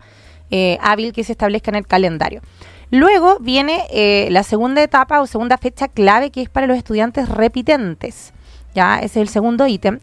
[0.52, 2.42] eh, hábil que se establezca en el calendario.
[2.90, 3.84] Luego viene
[4.32, 8.34] la segunda etapa o segunda fecha clave que es para los estudiantes repitentes.
[8.74, 10.00] Ya, ese es el segundo ítem.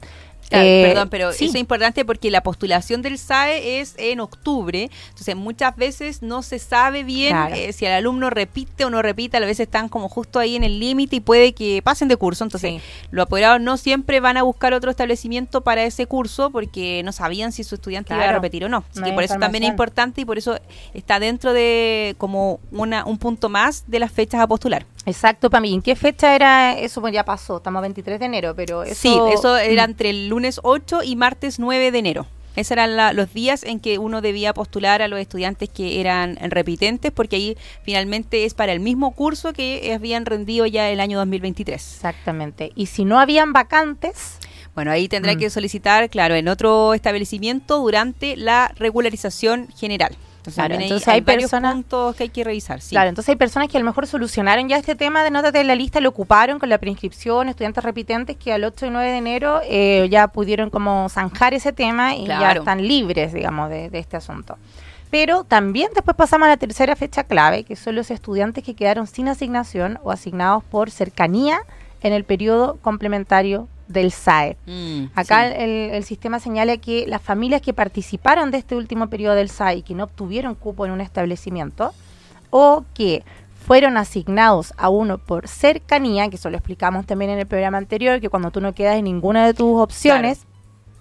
[0.51, 5.35] Eh, perdón, pero eso es importante porque la postulación del SAE es en octubre, entonces
[5.35, 9.41] muchas veces no se sabe bien eh, si el alumno repite o no repite, a
[9.41, 12.81] veces están como justo ahí en el límite y puede que pasen de curso, entonces
[13.11, 17.53] los apoderados no siempre van a buscar otro establecimiento para ese curso porque no sabían
[17.53, 20.21] si su estudiante iba a repetir o no, así que por eso también es importante
[20.21, 20.59] y por eso
[20.95, 24.87] está dentro de como una, un punto más de las fechas a postular.
[25.07, 25.73] Exacto, para mí.
[25.73, 27.01] ¿En qué fecha era eso?
[27.01, 28.95] Pues ya pasó, estamos a 23 de enero, pero eso...
[28.95, 32.27] Sí, eso era entre el lunes 8 y martes 9 de enero.
[32.57, 37.13] Esos eran los días en que uno debía postular a los estudiantes que eran repitentes,
[37.13, 41.75] porque ahí finalmente es para el mismo curso que habían rendido ya el año 2023.
[41.75, 42.73] Exactamente.
[42.75, 44.39] Y si no habían vacantes...
[44.75, 45.39] Bueno, ahí tendrá mm.
[45.39, 50.15] que solicitar, claro, en otro establecimiento durante la regularización general.
[50.49, 52.81] Entonces, hay, personas puntos que hay que revisar.
[52.89, 55.65] Claro, entonces hay personas que a lo mejor solucionaron ya este tema de notas de
[55.65, 59.17] la lista, lo ocuparon con la preinscripción, estudiantes repitentes que al 8 y 9 de
[59.17, 63.99] enero eh, ya pudieron como zanjar ese tema y ya están libres, digamos, de, de
[63.99, 64.57] este asunto.
[65.11, 69.07] Pero también después pasamos a la tercera fecha clave, que son los estudiantes que quedaron
[69.07, 71.61] sin asignación o asignados por cercanía
[72.03, 74.57] en el periodo complementario del SAE.
[74.67, 79.49] Mm, Acá el, sistema señala que las familias que participaron de este último periodo del
[79.49, 81.93] SAE y que no obtuvieron cupo en un establecimiento
[82.51, 83.25] o que
[83.67, 88.21] fueron asignados a uno por cercanía, que eso lo explicamos también en el programa anterior,
[88.21, 90.47] que cuando tú no quedas en ninguna de tus opciones,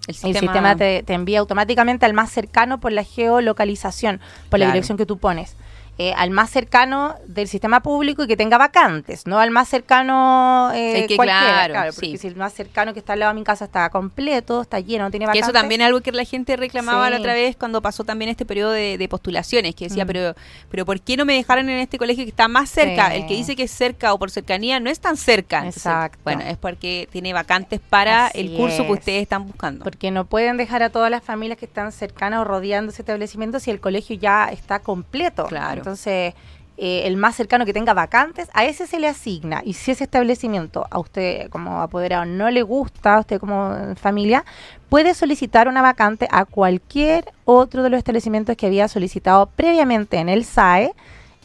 [0.08, 4.20] El sistema, te, envía automáticamente al más cercano por la geolocalización,
[4.50, 5.56] por la dirección que tú pones.
[5.98, 10.70] Eh, al más cercano del sistema público y que tenga vacantes, no al más cercano
[10.74, 13.64] eh, cualquiera, claro, porque si el más cercano que está al lado de mi casa
[13.64, 15.48] está completo, está lleno, no tiene vacantes.
[15.48, 18.46] eso también es algo que la gente reclamaba la otra vez cuando pasó también este
[18.46, 20.08] periodo de, postulaciones, que decía, mm.
[20.08, 20.36] pero
[20.70, 23.16] pero ¿por qué no me dejaron en este colegio que está más cerca?
[23.16, 25.66] El que dice que es cerca o por cercanía no es tan cerca.
[25.66, 26.20] Exacto.
[26.26, 29.86] bueno, es porque tiene vacantes para el curso que ustedes están buscando.
[29.86, 33.62] Porque no pueden dejar a todas las familias que están cercanas o rodeando ese establecimiento
[33.62, 35.46] si el colegio ya está completo.
[35.46, 35.85] Claro.
[35.86, 36.34] Entonces,
[36.78, 39.62] eh, el más cercano que tenga vacantes, a ese se le asigna.
[39.64, 44.44] Y si ese establecimiento a usted como apoderado no le gusta, a usted como familia,
[44.90, 50.28] puede solicitar una vacante a cualquier otro de los establecimientos que había solicitado previamente en
[50.28, 50.94] el SAE,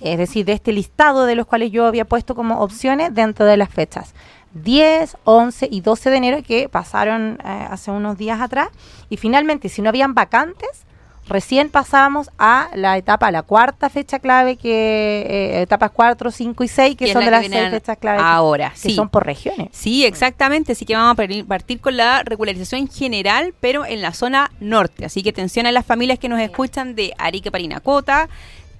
[0.01, 3.59] es decir, de este listado de los cuales yo había puesto como opciones dentro de
[3.59, 4.14] las fechas.
[4.55, 8.71] 10, 11 y 12 de enero que pasaron eh, hace unos días atrás.
[9.11, 10.87] Y finalmente, si no habían vacantes,
[11.31, 16.68] Recién pasábamos a la etapa, la cuarta fecha clave, que eh, etapas 4, 5 y
[16.68, 18.18] 6, que son de las seis fechas clave.
[18.20, 19.68] Ahora, que, son por regiones.
[19.70, 20.72] Sí, exactamente.
[20.72, 25.05] Así que vamos a partir con la regularización general, pero en la zona norte.
[25.05, 28.28] Así que atención a las familias que nos escuchan de Arique, Parinacota,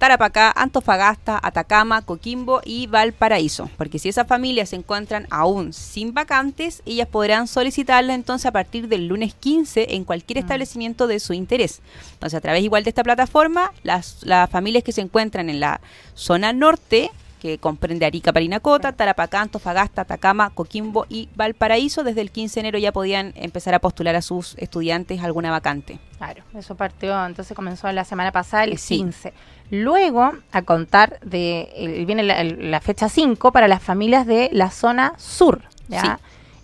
[0.01, 3.69] Tarapacá, Antofagasta, Atacama, Coquimbo y Valparaíso.
[3.77, 8.87] Porque si esas familias se encuentran aún sin vacantes, ellas podrán solicitarla entonces a partir
[8.87, 10.41] del lunes 15 en cualquier mm.
[10.41, 11.81] establecimiento de su interés.
[12.13, 15.81] Entonces, a través igual de esta plataforma, las, las familias que se encuentran en la
[16.15, 17.11] zona norte
[17.41, 22.03] que comprende Arica, Parinacota, Tarapacá, Antofagasta, Atacama, Coquimbo y Valparaíso.
[22.03, 25.99] Desde el 15 de enero ya podían empezar a postular a sus estudiantes alguna vacante.
[26.19, 29.33] Claro, eso partió, entonces comenzó la semana pasada el 15.
[29.71, 35.63] Luego, a contar de, viene la, fecha 5 para las familias de la zona sur,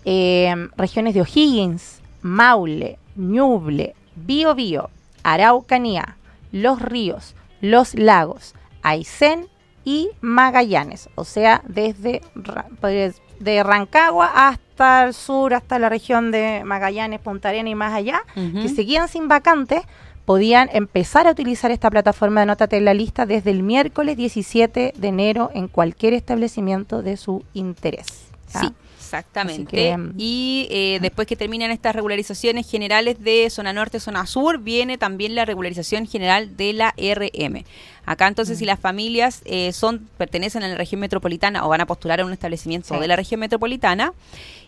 [0.06, 4.92] eh, regiones de O'Higgins, Maule, Ñuble, Biobío,
[5.24, 6.18] Araucanía,
[6.52, 8.54] Los Ríos, Los Lagos,
[8.84, 9.48] Aysén
[9.88, 12.22] y Magallanes, o sea, desde
[12.82, 17.94] pues, de Rancagua hasta el sur, hasta la región de Magallanes, Punta Arenas y más
[17.94, 19.84] allá, que seguían sin vacantes,
[20.26, 24.94] podían empezar a utilizar esta plataforma de Nótate en la lista desde el miércoles 17
[24.94, 28.08] de enero en cualquier establecimiento de su interés.
[28.48, 28.74] Sí.
[29.08, 29.96] Exactamente.
[29.96, 34.98] Mm, y eh, después que terminan estas regularizaciones generales de zona norte, zona sur, viene
[34.98, 37.64] también la regularización general de la RM.
[38.08, 38.68] Acá entonces si mm.
[38.68, 42.32] las familias eh, son pertenecen a la región metropolitana o van a postular a un
[42.32, 44.14] establecimiento de la región metropolitana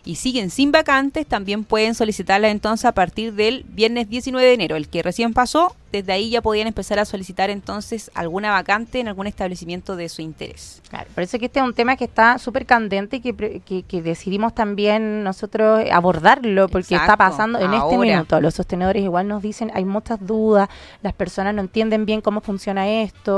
[0.04, 4.76] y siguen sin vacantes, también pueden solicitarla entonces a partir del viernes 19 de enero,
[4.76, 9.08] el que recién pasó, desde ahí ya podían empezar a solicitar entonces alguna vacante en
[9.08, 10.80] algún establecimiento de su interés.
[10.88, 14.54] Claro, parece que este es un tema que está súper candente y que, que, decidimos
[14.54, 18.40] también nosotros abordarlo porque está pasando en este minuto.
[18.40, 20.68] Los sostenedores igual nos dicen, hay muchas dudas,
[21.02, 23.29] las personas no entienden bien cómo funciona esto,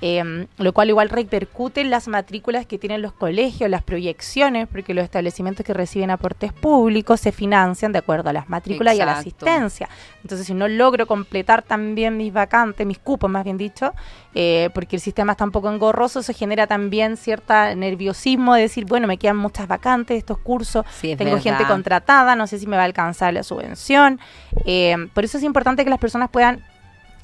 [0.00, 4.94] em, lo cual igual repercute en las matrículas que tienen los colegios, las proyecciones, porque
[4.94, 9.06] los establecimientos que reciben aportes públicos se financian de acuerdo a las matrículas y a
[9.06, 9.88] la asistencia.
[10.22, 13.92] Entonces, si no logro completar también mis vacantes, mis cupos, más bien dicho,
[14.34, 18.84] eh, porque el sistema está un poco engorroso, eso genera también cierta nerviosismo de decir,
[18.86, 22.82] bueno, me quedan muchas vacantes, estos cursos, tengo gente contratada, no sé si me va
[22.82, 24.18] a alcanzar la subvención.
[24.66, 26.62] Eh, por eso es importante que las personas puedan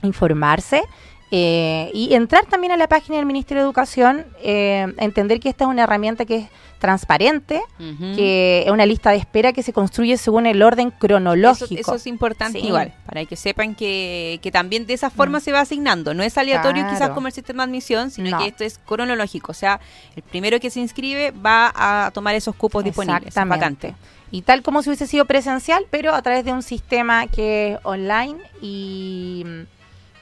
[0.03, 0.83] informarse
[1.33, 5.65] eh, y entrar también a la página del Ministerio de Educación, eh, entender que esta
[5.65, 6.49] es una herramienta que es
[6.81, 7.61] transparente,
[8.17, 11.79] que es una lista de espera que se construye según el orden cronológico.
[11.79, 15.41] Eso, es importante igual, para que sepan que, que también de esa forma mm.
[15.43, 16.15] se va asignando.
[16.15, 19.53] No es aleatorio quizás como el sistema de admisión, sino que esto es cronológico.
[19.53, 19.79] O sea,
[20.17, 23.95] el primero que se inscribe va a tomar esos cupos disponibles, vacantes.
[24.33, 27.79] Y tal como si hubiese sido presencial, pero a través de un sistema que es
[27.83, 29.45] online y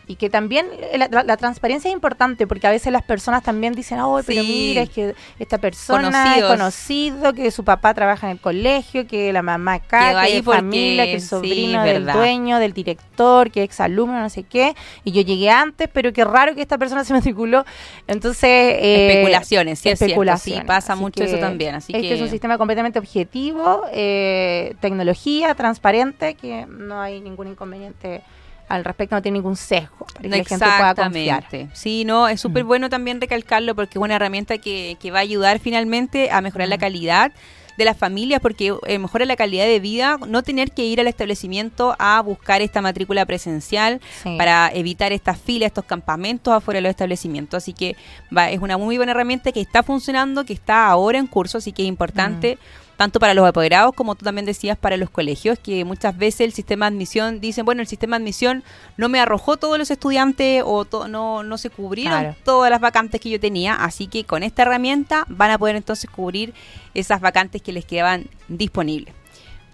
[0.09, 4.19] y que también la, transparencia es importante porque a veces las personas también dicen, oh,
[4.27, 9.07] pero mira, es que esta persona es conocido, que su papá trabaja en el colegio,
[9.07, 13.61] que la mamá acá, que es familia, que es sobrino del dueño, del director, que
[13.61, 17.05] es exalumno, no sé qué, y yo llegué antes, pero qué raro que esta persona
[17.05, 17.67] se matriculó.
[18.07, 18.49] Entonces...
[18.49, 20.63] Eh, especulaciones, sí, especulaciones.
[20.63, 21.75] sí, pasa mucho eso también.
[21.75, 28.23] Así este es un sistema completamente objetivo, eh, tecnología, transparente, que no hay ningún inconveniente
[28.69, 31.45] al respecto no tiene ningún sesgo para que la gente pueda confiar.
[31.73, 32.66] Sí, no, es súper mm.
[32.66, 36.69] bueno también recalcarlo porque es una herramienta que, que va a ayudar finalmente a mejorar
[36.69, 36.81] la mm.
[36.81, 37.33] calidad
[37.79, 41.07] de las familias porque eh, mejora la calidad de vida no tener que ir al
[41.07, 44.01] establecimiento a buscar esta matrícula presencial
[44.37, 47.62] para evitar estas filas, estos campamentos afuera de los establecimientos.
[47.62, 47.95] Así que
[48.37, 51.73] va, es una muy buena herramienta que está funcionando, que está ahora en curso, así
[51.73, 52.57] que es importante.
[52.57, 56.40] Mm tanto para los apoderados como tú también decías para los colegios, que muchas veces
[56.40, 58.64] el sistema de admisión dicen, bueno, el sistema de admisión
[58.96, 63.30] no me arrojó todos los estudiantes o no, no se cubrieron todas las vacantes que
[63.30, 66.55] yo tenía, así que con esta herramienta van a poder entonces cubrir
[66.92, 69.14] esas vacantes que les quedaban disponibles.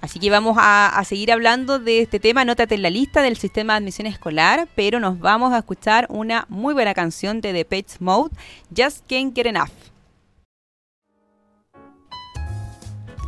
[0.02, 3.72] Así que vamos a, seguir hablando de este tema, nótate en la lista del sistema
[3.72, 7.96] de admisión escolar, pero nos vamos a escuchar una muy buena canción de The Page
[8.00, 8.36] Mode,
[8.76, 9.93] Just Can't Get Enough.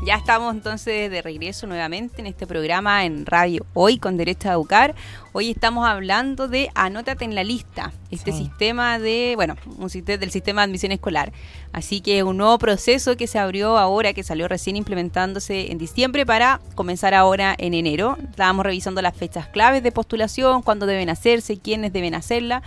[0.07, 4.53] Ya estamos entonces de regreso nuevamente en este programa en Radio Hoy con Derecho a
[4.53, 4.95] Educar.
[5.33, 10.31] Hoy estamos hablando de Anótate en la lista, este sistema de, bueno, un sistema del
[10.31, 11.33] sistema de admisión escolar.
[11.73, 16.25] Así que un nuevo proceso que se abrió ahora, que salió recién implementándose en diciembre
[16.25, 18.17] para comenzar ahora en enero.
[18.31, 22.63] Estábamos revisando las fechas claves de postulación, cuándo deben hacerse, quiénes deben hacerla.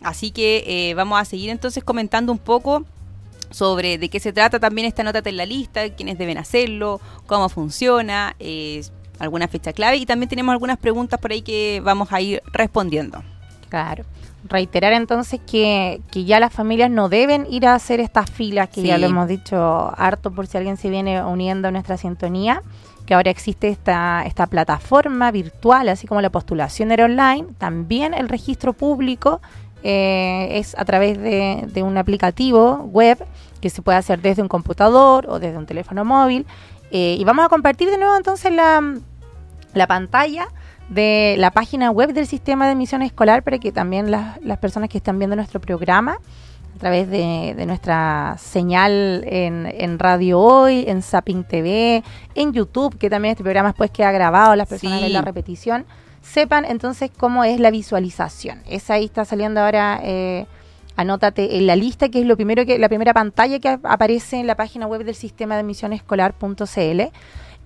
[0.00, 2.84] Así que eh, vamos a seguir entonces comentando un poco
[3.54, 7.48] sobre de qué se trata también esta nota en la lista, quiénes deben hacerlo, cómo
[7.48, 8.82] funciona, eh,
[9.20, 13.22] alguna fecha clave y también tenemos algunas preguntas por ahí que vamos a ir respondiendo.
[13.68, 14.04] Claro.
[14.46, 18.82] Reiterar entonces que, que ya las familias no deben ir a hacer estas filas, que
[18.82, 22.62] ya lo hemos dicho harto por si alguien se viene uniendo a nuestra sintonía,
[23.06, 28.28] que ahora existe esta, esta plataforma virtual, así como la postulación era online, también el
[28.28, 29.40] registro público
[29.86, 33.22] eh, es a través de, un aplicativo web
[33.60, 36.46] que se puede hacer desde un computador o desde un teléfono móvil.
[36.90, 38.96] Eh, y vamos a compartir de nuevo entonces la,
[39.74, 40.48] la, pantalla
[40.88, 44.88] de la página web del sistema de admisión escolar para que también las, las personas
[44.88, 46.18] que están viendo nuestro programa
[46.76, 52.02] a través de, nuestra señal en, en, Radio Hoy, en Zapping TV,
[52.34, 55.84] en YouTube, que también este programa después queda grabado, las personas ven la repetición
[56.24, 58.62] sepan entonces cómo es la visualización.
[58.68, 60.46] Esa ahí está saliendo ahora, eh,
[60.96, 64.46] anótate en la lista, que es lo primero que, la primera pantalla que aparece en
[64.46, 67.02] la página web del sistema de admisión escolar.cl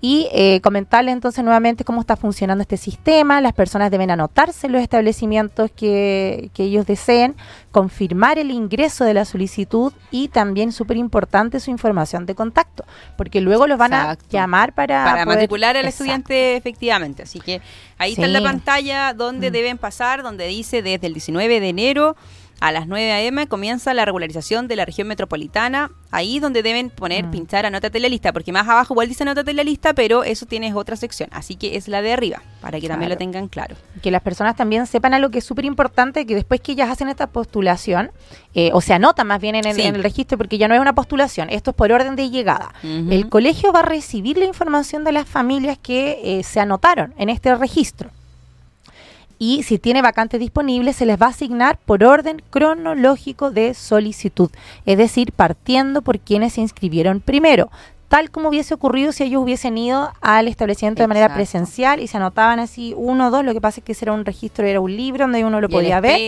[0.01, 3.41] y eh, comentarles entonces nuevamente cómo está funcionando este sistema.
[3.41, 7.35] Las personas deben anotarse en los establecimientos que, ellos deseen,
[7.73, 12.85] confirmar el ingreso de la solicitud y también, súper importante, su información de contacto,
[13.17, 15.05] porque luego los van a llamar para...
[15.05, 17.25] Para matricular al estudiante efectivamente.
[17.25, 17.61] Así que
[17.97, 19.53] ahí está en la pantalla donde mm.
[19.53, 22.17] deben pasar, donde dice desde el 19 de enero
[22.61, 23.47] a las 9 a.m.
[23.47, 27.31] comienza la regularización de la región metropolitana, ahí donde deben poner, mm.
[27.31, 30.73] pinchar, anótate la lista, porque más abajo igual dice anótate la lista, pero eso tiene
[30.75, 33.77] otra sección, así que es la de arriba, para que también lo tengan claro.
[34.03, 37.09] Que las personas también sepan algo que es súper importante, que después que ellas hacen
[37.09, 38.11] esta postulación,
[38.55, 41.51] eh, o se anotan más bien en el, registro, porque ya no es una postulación,
[41.51, 42.73] esto es por orden de llegada.
[42.83, 47.29] El colegio va a recibir la información de las familias que eh, se anotaron en
[47.29, 48.11] este registro
[49.39, 54.51] y si tiene vacantes disponibles se les va a asignar por orden cronológico de solicitud,
[54.87, 57.71] es decir, partiendo por quienes se inscribieron primero
[58.09, 62.17] tal como hubiese ocurrido si ellos hubiesen ido al establecimiento de manera presencial y se
[62.17, 63.45] anotaban así uno o dos.
[63.45, 65.69] Lo que pasa es que ese era un registro, era un libro donde uno lo
[65.69, 66.19] podía ver.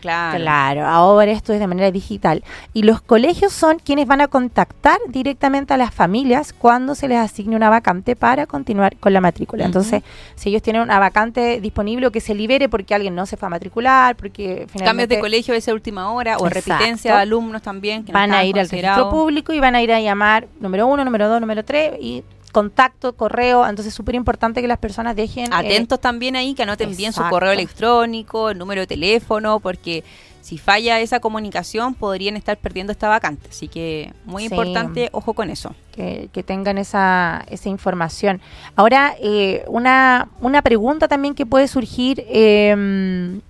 [0.00, 0.38] Claro.
[0.38, 2.44] Claro, ahora esto es de manera digital.
[2.72, 7.18] Y los colegios son quienes van a contactar directamente a las familias cuando se les
[7.18, 9.64] asigne una vacante para continuar con la matrícula.
[9.64, 10.02] Entonces,
[10.36, 13.46] si ellos tienen una vacante disponible o que se libere porque alguien no se fue
[13.46, 14.84] a matricular, porque finalmente...
[14.84, 18.04] Cambios de colegio a esa última hora o repitencia de alumnos también.
[18.04, 21.04] Que van a ir al registro público y van a ir a llamar número uno,
[21.04, 25.46] número número número 3 y contacto, correo, entonces es súper importante que las personas dejen...
[25.46, 30.04] Eh, Atentos también ahí, que anoten bien su correo electrónico, el número de teléfono, porque
[30.40, 33.48] si falla esa comunicación podrían estar perdiendo esta vacante.
[33.50, 35.74] Así que muy importante, ojo con eso.
[35.92, 38.40] Que, tengan esa, esa información.
[38.76, 43.40] Ahora, eh, una, una pregunta también que puede surgir em,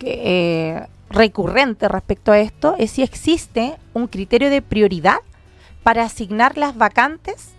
[0.00, 5.18] eh, recurrente respecto a esto es si existe un criterio de prioridad
[5.82, 7.54] para asignar las vacantes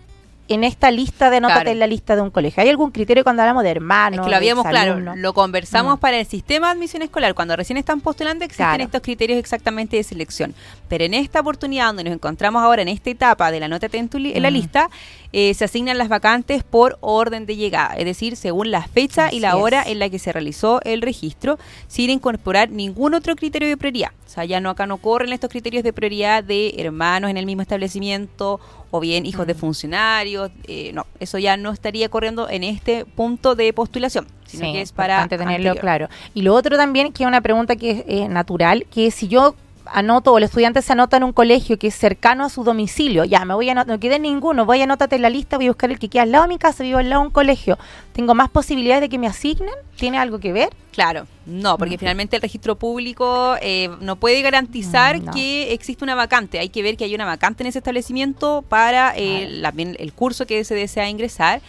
[0.52, 2.62] en esta lista de notas en la lista de un colegio?
[2.62, 4.20] ¿Hay algún criterio cuando hablamos de hermanos?
[4.20, 6.00] Es que lo habíamos claro, lo conversamos mm.
[6.00, 7.34] para el sistema de admisión escolar.
[7.34, 10.54] Cuando recién están postulando existen estos criterios exactamente de selección.
[10.88, 14.42] Pero en esta oportunidad donde nos encontramos ahora en esta etapa de la nota en
[14.42, 14.52] la mm.
[14.52, 14.90] lista,
[15.32, 19.40] eh, se asignan las vacantes por orden de llegada, es decir, según la fecha y
[19.40, 23.76] la hora en la que se realizó el registro, sin incorporar ningún otro criterio de
[23.76, 24.10] prioridad.
[24.26, 27.46] O sea, ya no acá no corren estos criterios de prioridad de hermanos en el
[27.46, 28.60] mismo establecimiento
[28.92, 29.58] o bien hijos de mm.
[29.58, 30.52] funcionarios.
[30.68, 34.92] Eh, no, eso ya no estaría corriendo en este punto de postulación, sino que es
[34.92, 36.08] para tenerlo claro.
[36.34, 39.56] Y lo otro también, que es una pregunta que es natural, que si yo
[39.92, 43.24] anoto o el estudiante se anota en un colegio que es cercano a su domicilio,
[43.24, 45.70] ya me voy a no quede ninguno, voy a anótate en la lista, voy a
[45.70, 47.78] buscar el que queda al lado de mi casa, vivo al lado de un colegio,
[48.12, 50.70] tengo más posibilidades de que me asignen, ¿tiene algo que ver?
[50.92, 56.14] Claro, no, porque finalmente el registro público eh, no puede garantizar mm, que existe una
[56.14, 59.62] vacante, hay que ver que hay una vacante en ese establecimiento para eh,
[59.98, 61.62] el curso que se desea ingresar,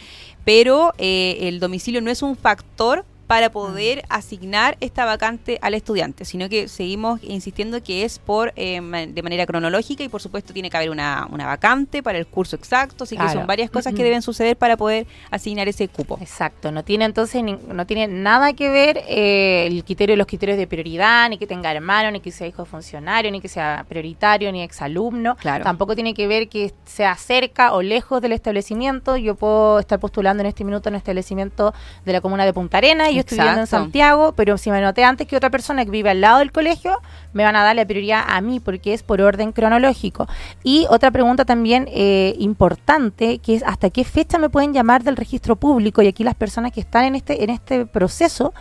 [0.45, 6.25] pero eh, el domicilio no es un factor para poder asignar esta vacante al estudiante,
[6.25, 8.81] sino que seguimos insistiendo que es por eh,
[9.13, 13.03] de manera cronológica y por supuesto tiene que haber una, vacante para el curso exacto,
[13.03, 16.17] así que son varias cosas que deben suceder para poder asignar ese cupo.
[16.21, 20.67] Exacto, no tiene entonces no tiene nada que ver eh, el criterio los criterios de
[20.67, 24.61] prioridad, ni que tenga hermano, ni que sea hijo funcionario, ni que sea prioritario, ni
[24.61, 25.35] exalumno.
[25.37, 25.63] Claro.
[25.63, 29.17] Tampoco tiene que ver que sea cerca o lejos del establecimiento.
[29.17, 31.73] Yo puedo estar postulando en este minuto en un establecimiento
[32.05, 34.77] de la comuna de Punta Arena y yo estoy viviendo en Santiago, pero si me
[34.77, 36.99] anoté antes que otra persona que vive al lado del colegio,
[37.33, 40.27] me van a dar la prioridad a mí porque es por orden cronológico.
[40.63, 45.15] Y otra pregunta también eh, importante, que es hasta qué fecha me pueden llamar del
[45.15, 48.53] registro público y aquí las personas que están en este, en este proceso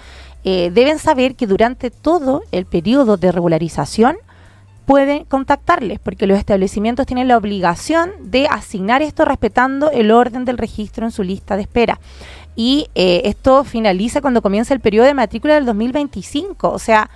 [0.44, 4.16] eh, deben saber que durante todo el periodo de regularización
[4.86, 10.58] pueden contactarles, porque los establecimientos tienen la obligación de asignar esto respetando el orden del
[10.58, 12.00] registro en su lista de espera.
[12.54, 17.08] Y eh, esto finaliza cuando comienza el periodo de matrícula del 2025, o sea,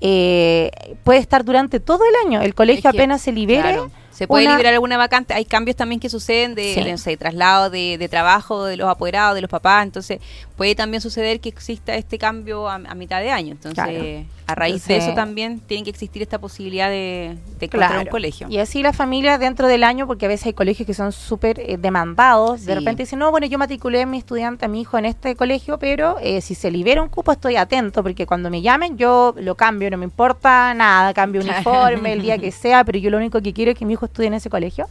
[0.00, 0.70] eh,
[1.04, 2.40] puede estar durante todo el año.
[2.40, 3.78] El colegio apenas se libere.
[4.20, 5.32] Se puede liberar alguna vacante.
[5.32, 9.82] Hay cambios también que suceden de, traslado de, trabajo de los apoderados, de los papás.
[9.82, 10.20] Entonces,
[10.58, 13.52] puede también suceder que exista este cambio a, mitad de año.
[13.52, 18.06] Entonces, a raíz de eso también tiene que existir esta posibilidad de, de encontrar un
[18.06, 18.46] colegio.
[18.50, 21.58] Y así la familia dentro del año, porque a veces hay colegios que son súper
[21.60, 24.98] eh, demandados, de repente dicen, no, bueno, yo matriculé a mi estudiante, a mi hijo
[24.98, 28.60] en este colegio, pero eh, si se libera un cupo estoy atento, porque cuando me
[28.60, 32.98] llamen yo lo cambio, no me importa nada, cambio uniforme el día que sea, pero
[32.98, 34.86] yo lo único que quiero es que mi hijo estudie en ese colegio.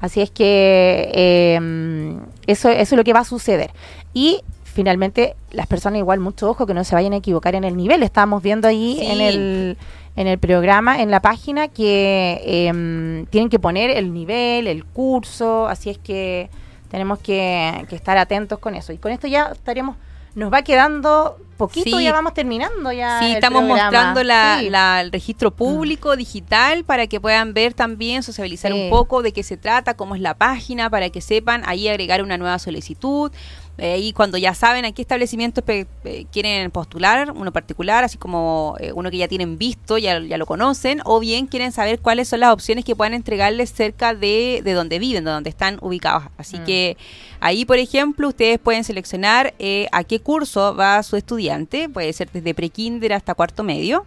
[0.00, 2.16] Así es que eh,
[2.46, 3.70] eso, eso es lo que va a suceder.
[4.12, 7.76] Y finalmente las personas igual mucho ojo que no se vayan a equivocar en el
[7.76, 8.02] nivel.
[8.02, 9.76] Estábamos viendo ahí en el
[10.16, 15.66] en el programa, en la página, que em, tienen que poner el nivel, el curso,
[15.66, 16.50] así es que
[16.88, 18.92] tenemos que, que estar atentos con eso.
[18.92, 19.96] Y con esto ya estaríamos
[20.34, 23.20] nos va quedando poquito, ya vamos terminando ya.
[23.20, 28.90] Sí, estamos mostrando la, el registro público digital para que puedan ver también, sociabilizar un
[28.90, 32.36] poco de qué se trata, cómo es la página, para que sepan ahí agregar una
[32.36, 33.32] nueva solicitud.
[33.76, 35.86] Eh, y cuando ya saben a qué establecimientos eh,
[36.30, 40.46] quieren postular, uno particular, así como eh, uno que ya tienen visto, ya, ya lo
[40.46, 44.72] conocen, o bien quieren saber cuáles son las opciones que puedan entregarles cerca de, de
[44.74, 46.24] donde viven, de donde están ubicados.
[46.38, 46.64] Así mm.
[46.64, 46.96] que
[47.40, 49.54] ahí, por ejemplo, ustedes pueden seleccionar
[49.90, 54.06] a qué curso va su estudiante, puede ser desde prekinder hasta cuarto medio.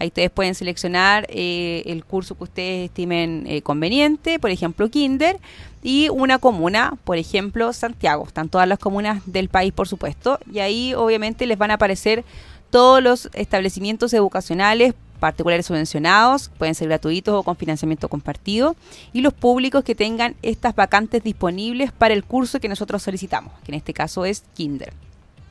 [0.00, 5.38] Ahí ustedes pueden seleccionar eh, el curso que ustedes estimen eh, conveniente, por ejemplo, Kinder,
[5.82, 8.24] y una comuna, por ejemplo, Santiago.
[8.26, 12.24] Están todas las comunas del país, por supuesto, y ahí obviamente les van a aparecer
[12.70, 18.76] todos los establecimientos educacionales particulares subvencionados, pueden ser gratuitos o con financiamiento compartido,
[19.12, 23.72] y los públicos que tengan estas vacantes disponibles para el curso que nosotros solicitamos, que
[23.72, 24.94] en este caso es Kinder.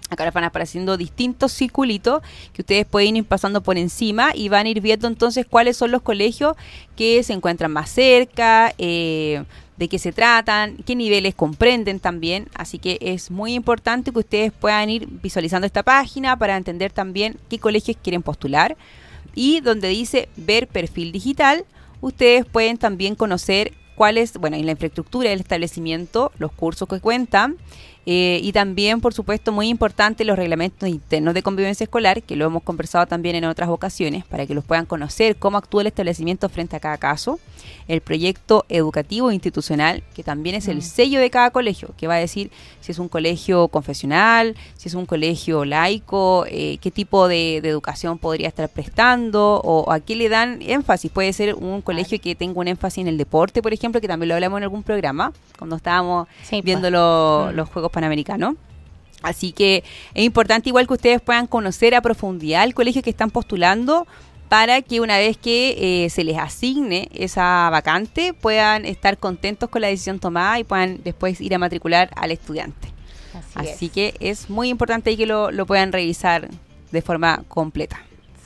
[0.09, 2.21] Acá les van apareciendo distintos circulitos
[2.53, 5.91] que ustedes pueden ir pasando por encima y van a ir viendo entonces cuáles son
[5.91, 6.55] los colegios
[6.95, 9.43] que se encuentran más cerca, eh,
[9.77, 12.49] de qué se tratan, qué niveles comprenden también.
[12.53, 17.37] Así que es muy importante que ustedes puedan ir visualizando esta página para entender también
[17.49, 18.75] qué colegios quieren postular.
[19.35, 21.65] Y donde dice ver perfil digital,
[22.01, 26.99] ustedes pueden también conocer cuál es, bueno, en la infraestructura del establecimiento, los cursos que
[26.99, 27.57] cuentan
[28.11, 32.45] eh, y también, por supuesto, muy importante los reglamentos internos de convivencia escolar, que lo
[32.45, 36.49] hemos conversado también en otras ocasiones, para que los puedan conocer, cómo actúa el establecimiento
[36.49, 37.39] frente a cada caso.
[37.87, 40.81] El proyecto educativo institucional, que también es el mm.
[40.81, 42.49] sello de cada colegio, que va a decir
[42.81, 48.17] si es un colegio confesional, si es un colegio laico, eh, qué tipo de, educación
[48.17, 51.11] podría estar prestando o a qué le dan énfasis.
[51.11, 54.29] Puede ser un colegio que tenga un énfasis en el deporte, por ejemplo, que también
[54.29, 56.27] lo hablamos en algún programa, cuando estábamos
[56.63, 57.53] viendo pues.
[57.53, 57.55] mm.
[57.55, 58.55] los Juegos Panamericano.
[59.21, 59.83] Así que
[60.13, 64.07] es importante igual que ustedes puedan conocer a profundidad el colegio que están postulando
[64.47, 69.81] para que una vez que eh, se les asigne esa vacante puedan estar contentos con
[69.81, 72.87] la decisión tomada y puedan después ir a matricular al estudiante.
[73.53, 76.49] Así, que es muy importante que lo, lo puedan revisar
[76.91, 77.99] de forma completa.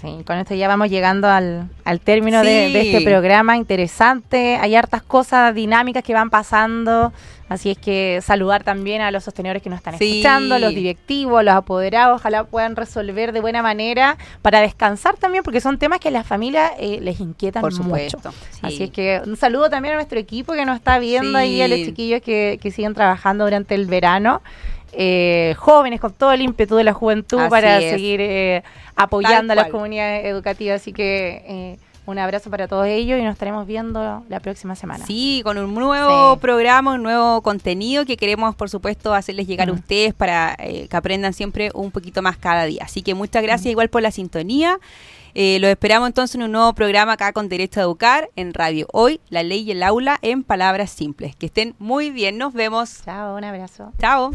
[0.03, 4.57] Sí, con esto ya vamos llegando al, al término de, este programa interesante.
[4.57, 7.13] Hay hartas cosas dinámicas que van pasando.
[7.47, 11.53] Así es que saludar también a los sostenedores que nos están escuchando, los directivos, los
[11.53, 12.19] apoderados.
[12.19, 16.27] Ojalá puedan resolver de buena manera para descansar también, porque son temas que a las
[16.27, 18.19] familias eh, les inquietan Por mucho.
[18.61, 21.69] Así es que un saludo también a nuestro equipo que nos está viendo ahí, a
[21.69, 24.41] los chiquillos que, que siguen trabajando durante el verano.
[24.95, 28.63] Eh, jóvenes con todo el ímpetu de la juventud para seguir eh,
[28.95, 30.81] apoyando a las comunidades educativas.
[30.81, 35.05] Así que eh, Un abrazo para todos ellos y nos estaremos viendo la próxima semana.
[35.05, 39.71] Sí, con un nuevo programa, un nuevo contenido que queremos, por supuesto, hacerles llegar a
[39.71, 42.83] ustedes para eh, que aprendan siempre un poquito más cada día.
[42.83, 44.79] Así que muchas gracias igual por la sintonía.
[45.35, 48.87] Eh, los esperamos entonces en un nuevo programa acá con Derecho a Educar en Radio
[48.91, 51.35] Hoy, La Ley y el Aula en Palabras Simples.
[51.35, 53.01] Que estén muy bien, nos vemos.
[53.03, 53.91] Chao, un abrazo.
[53.99, 54.31] Chao.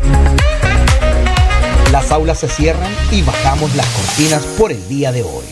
[1.92, 5.44] Las aulas se cierran y bajamos las cortinas por el día de hoy.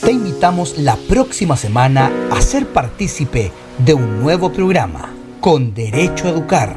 [0.00, 6.30] Te invitamos la próxima semana a ser partícipe de un nuevo programa con Derecho a
[6.30, 6.76] Educar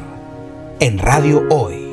[0.78, 1.85] en Radio Hoy.